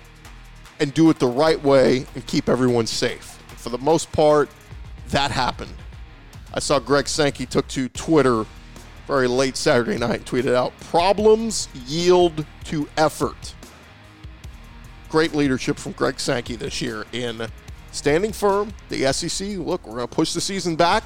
and 0.81 0.95
do 0.95 1.11
it 1.11 1.19
the 1.19 1.27
right 1.27 1.63
way 1.63 2.07
and 2.15 2.27
keep 2.27 2.49
everyone 2.49 2.87
safe. 2.87 3.39
For 3.57 3.69
the 3.69 3.79
most 3.79 4.11
part, 4.13 4.49
that 5.09 5.31
happened. 5.31 5.75
I 6.55 6.61
saw 6.61 6.79
Greg 6.79 7.09
Sankey 7.09 7.47
took 7.47 7.69
to 7.69 7.89
Twitter 7.91 8.45
very 9.07 9.27
late 9.29 9.57
Saturday 9.57 9.99
night 9.99 10.25
tweeted 10.25 10.55
out 10.55 10.73
problems 10.81 11.69
yield 11.87 12.47
to 12.65 12.89
effort. 12.97 13.55
Great 15.12 15.35
leadership 15.35 15.79
from 15.79 15.92
Greg 15.92 16.18
Sankey 16.18 16.57
this 16.57 16.83
year 16.83 17.05
in 17.12 17.46
standing 17.92 18.33
firm. 18.33 18.72
The 18.88 19.12
SEC, 19.12 19.59
look, 19.59 19.87
we're 19.87 19.96
going 19.96 20.09
to 20.09 20.14
push 20.14 20.33
the 20.33 20.40
season 20.40 20.75
back. 20.75 21.05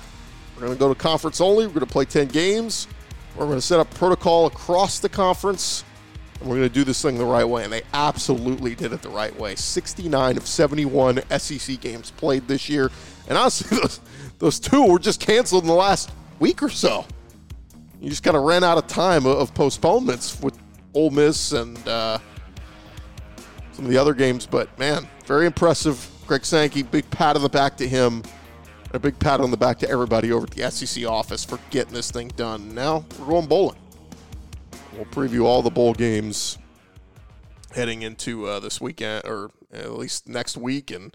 We're 0.54 0.62
going 0.66 0.72
to 0.72 0.78
go 0.78 0.88
to 0.88 0.98
conference 0.98 1.42
only. 1.42 1.66
We're 1.66 1.74
going 1.74 1.86
to 1.86 1.92
play 1.92 2.06
10 2.06 2.28
games. 2.28 2.88
We're 3.36 3.44
going 3.44 3.58
to 3.58 3.62
set 3.62 3.80
up 3.80 3.90
protocol 3.90 4.46
across 4.46 5.00
the 5.00 5.10
conference. 5.10 5.84
And 6.40 6.48
we're 6.48 6.56
going 6.56 6.68
to 6.68 6.74
do 6.74 6.84
this 6.84 7.02
thing 7.02 7.18
the 7.18 7.24
right 7.26 7.44
way. 7.44 7.64
And 7.64 7.72
they 7.72 7.82
absolutely 7.92 8.74
did 8.74 8.94
it 8.94 9.02
the 9.02 9.10
right 9.10 9.36
way. 9.38 9.56
69 9.56 10.36
of 10.38 10.46
71 10.46 11.22
SEC 11.38 11.80
games 11.80 12.12
played 12.12 12.48
this 12.48 12.70
year. 12.70 12.90
And 13.28 13.36
honestly, 13.36 13.76
those, 13.82 14.00
those 14.38 14.58
two 14.58 14.86
were 14.86 14.98
just 14.98 15.20
canceled 15.20 15.64
in 15.64 15.68
the 15.68 15.74
last 15.74 16.12
week 16.38 16.62
or 16.62 16.70
so 16.70 17.04
you 18.00 18.10
just 18.10 18.22
kind 18.22 18.36
of 18.36 18.42
ran 18.44 18.62
out 18.62 18.78
of 18.78 18.86
time 18.86 19.26
of 19.26 19.54
postponements 19.54 20.40
with 20.40 20.56
Ole 20.94 21.10
Miss 21.10 21.52
and 21.52 21.76
uh, 21.88 22.18
some 23.76 23.84
of 23.84 23.90
the 23.90 23.98
other 23.98 24.14
games. 24.14 24.46
But 24.46 24.76
man, 24.78 25.06
very 25.26 25.46
impressive. 25.46 26.10
Greg 26.26 26.44
Sankey, 26.44 26.82
big 26.82 27.08
pat 27.10 27.36
on 27.36 27.42
the 27.42 27.48
back 27.48 27.76
to 27.76 27.86
him. 27.86 28.22
And 28.86 28.94
a 28.94 28.98
big 28.98 29.18
pat 29.18 29.40
on 29.40 29.50
the 29.50 29.56
back 29.56 29.78
to 29.80 29.90
everybody 29.90 30.32
over 30.32 30.46
at 30.46 30.52
the 30.52 30.70
SEC 30.70 31.04
office 31.06 31.44
for 31.44 31.60
getting 31.70 31.92
this 31.92 32.10
thing 32.10 32.28
done. 32.36 32.74
Now 32.74 33.04
we're 33.18 33.26
going 33.26 33.46
bowling. 33.46 33.78
We'll 34.94 35.04
preview 35.06 35.44
all 35.44 35.60
the 35.60 35.70
bowl 35.70 35.92
games 35.92 36.56
heading 37.74 38.02
into 38.02 38.46
uh, 38.46 38.60
this 38.60 38.80
weekend, 38.80 39.26
or 39.26 39.50
at 39.72 39.92
least 39.92 40.26
next 40.26 40.56
week. 40.56 40.90
And 40.90 41.14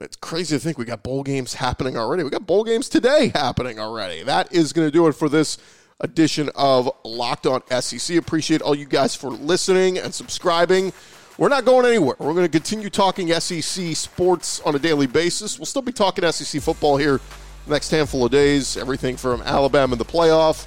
it's 0.00 0.16
crazy 0.16 0.56
to 0.56 0.60
think 0.60 0.78
we 0.78 0.86
got 0.86 1.02
bowl 1.02 1.22
games 1.22 1.54
happening 1.54 1.98
already. 1.98 2.24
We 2.24 2.30
got 2.30 2.46
bowl 2.46 2.64
games 2.64 2.88
today 2.88 3.32
happening 3.34 3.78
already. 3.78 4.22
That 4.22 4.52
is 4.54 4.72
going 4.72 4.88
to 4.88 4.92
do 4.92 5.06
it 5.08 5.12
for 5.12 5.28
this 5.28 5.58
edition 6.00 6.48
of 6.54 6.90
Locked 7.04 7.46
On 7.46 7.62
SEC. 7.82 8.16
Appreciate 8.16 8.62
all 8.62 8.74
you 8.74 8.86
guys 8.86 9.14
for 9.14 9.30
listening 9.30 9.98
and 9.98 10.14
subscribing. 10.14 10.92
We're 11.38 11.48
not 11.48 11.64
going 11.64 11.86
anywhere. 11.86 12.16
We're 12.18 12.34
going 12.34 12.46
to 12.46 12.48
continue 12.48 12.90
talking 12.90 13.32
SEC 13.32 13.94
sports 13.94 14.60
on 14.62 14.74
a 14.74 14.78
daily 14.80 15.06
basis. 15.06 15.56
We'll 15.56 15.66
still 15.66 15.82
be 15.82 15.92
talking 15.92 16.30
SEC 16.32 16.60
football 16.60 16.96
here 16.96 17.20
next 17.68 17.92
handful 17.92 18.24
of 18.24 18.32
days. 18.32 18.76
Everything 18.76 19.16
from 19.16 19.42
Alabama 19.42 19.92
in 19.92 19.98
the 19.98 20.04
playoff, 20.04 20.66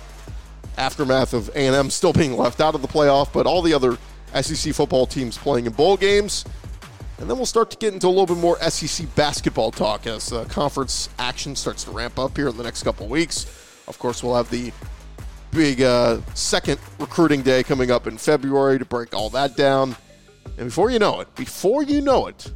aftermath 0.77 1.34
of 1.34 1.49
A&M 1.49 1.89
still 1.89 2.13
being 2.13 2.38
left 2.38 2.62
out 2.62 2.73
of 2.73 2.81
the 2.81 2.88
playoff, 2.88 3.34
but 3.34 3.45
all 3.45 3.62
the 3.62 3.73
other 3.73 3.97
SEC 4.39 4.73
football 4.73 5.05
teams 5.05 5.38
playing 5.38 5.65
in 5.65 5.73
bowl 5.73 5.97
games. 5.97 6.45
And 7.19 7.29
then 7.29 7.36
we'll 7.36 7.45
start 7.45 7.69
to 7.71 7.77
get 7.77 7.93
into 7.93 8.07
a 8.07 8.10
little 8.10 8.25
bit 8.25 8.38
more 8.38 8.57
SEC 8.62 9.13
basketball 9.13 9.71
talk 9.71 10.07
as 10.07 10.31
uh, 10.31 10.45
conference 10.45 11.10
action 11.19 11.53
starts 11.57 11.84
to 11.84 11.91
ramp 11.91 12.17
up 12.17 12.38
here 12.38 12.47
in 12.47 12.55
the 12.55 12.63
next 12.63 12.84
couple 12.84 13.07
weeks. 13.07 13.43
Of 13.89 13.99
course, 13.99 14.23
we'll 14.23 14.38
have 14.38 14.49
the 14.49 14.71
big 15.51 15.81
uh, 15.81 16.21
second 16.34 16.79
recruiting 16.97 17.41
day 17.41 17.62
coming 17.62 17.91
up 17.91 18.07
in 18.07 18.17
February 18.17 18.79
to 18.79 18.86
break 18.86 19.13
all 19.13 19.29
that 19.31 19.57
down. 19.57 19.97
And 20.58 20.67
before 20.67 20.91
you 20.91 20.99
know 20.99 21.21
it, 21.21 21.34
before 21.36 21.84
you 21.84 22.01
know 22.01 22.27
it, 22.27 22.51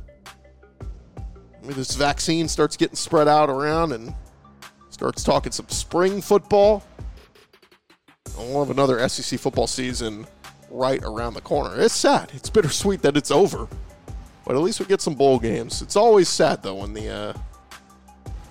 this 1.63 1.95
vaccine 1.95 2.47
starts 2.47 2.77
getting 2.77 2.95
spread 2.95 3.27
out 3.27 3.49
around 3.49 3.91
and 3.91 4.13
starts 4.89 5.23
talking 5.23 5.51
some 5.51 5.67
spring 5.69 6.21
football. 6.21 6.83
We'll 8.37 8.63
have 8.63 8.69
another 8.69 9.07
SEC 9.07 9.39
football 9.39 9.67
season 9.67 10.27
right 10.69 11.01
around 11.03 11.33
the 11.33 11.41
corner. 11.41 11.79
It's 11.79 11.93
sad. 11.93 12.31
It's 12.33 12.49
bittersweet 12.49 13.01
that 13.01 13.17
it's 13.17 13.31
over, 13.31 13.67
but 14.45 14.55
at 14.55 14.61
least 14.61 14.79
we 14.79 14.85
get 14.85 15.01
some 15.01 15.15
bowl 15.15 15.39
games. 15.39 15.81
It's 15.81 15.95
always 15.95 16.29
sad 16.29 16.61
though 16.61 16.75
when 16.75 16.93
the 16.93 17.09
uh, 17.09 17.33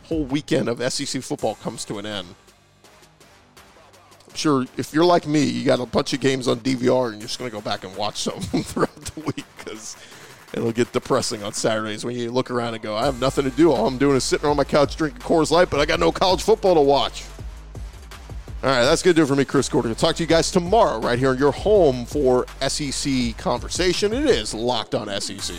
whole 0.05 0.25
weekend 0.25 0.69
of 0.69 0.93
SEC 0.93 1.23
football 1.23 1.55
comes 1.57 1.85
to 1.87 1.99
an 1.99 2.07
end 2.07 2.35
sure 4.45 4.67
if 4.77 4.93
you're 4.93 5.07
like 5.07 5.27
me, 5.27 5.43
you 5.43 5.65
got 5.65 5.81
a 5.81 5.87
bunch 5.87 6.13
of 6.13 6.21
games 6.21 6.49
on 6.49 6.61
DVR 6.61 7.13
and 7.13 7.15
you're 7.15 7.29
just 7.29 7.39
going 7.39 7.51
to 7.51 7.57
go 7.57 7.63
back 7.63 7.83
and 7.83 7.97
watch 7.97 8.17
some 8.23 8.41
throughout 8.41 8.95
the 8.95 9.21
week 9.21 9.47
because 9.57 9.97
it'll 10.53 10.71
get 10.71 10.93
depressing 10.93 11.43
on 11.43 11.55
Saturdays 11.55 12.05
when 12.05 12.15
you 12.15 12.31
look 12.31 12.51
around 12.51 12.75
and 12.75 12.83
go, 12.83 12.95
I 12.95 13.07
have 13.07 13.21
nothing 13.21 13.45
to 13.45 13.51
do. 13.51 13.73
All 13.73 13.87
I'm 13.87 13.97
doing 13.97 14.17
is 14.17 14.25
sitting 14.25 14.47
on 14.47 14.57
my 14.57 14.65
couch 14.65 14.97
drinking 14.97 15.23
Coors 15.23 15.51
Light, 15.51 15.71
but 15.71 15.81
I 15.81 15.87
got 15.87 15.99
no 15.99 16.13
college 16.13 16.43
football 16.43 16.75
to 16.75 16.83
watch. 16.83 17.25
All 18.63 18.71
right, 18.71 18.85
that's 18.85 19.03
going 19.03 19.15
to 19.15 19.19
do 19.19 19.25
it 19.25 19.27
for 19.27 19.37
me, 19.37 19.45
Chris 19.45 19.69
Gordon. 19.69 19.91
I'll 19.91 19.95
talk 19.95 20.17
to 20.17 20.23
you 20.23 20.27
guys 20.27 20.51
tomorrow 20.51 20.99
right 20.99 21.19
here 21.19 21.33
in 21.33 21.39
your 21.39 21.53
home 21.53 22.05
for 22.05 22.47
SEC 22.67 23.37
conversation. 23.39 24.13
It 24.13 24.25
is 24.27 24.55
Locked 24.55 24.95
on 24.95 25.09
SEC. 25.21 25.57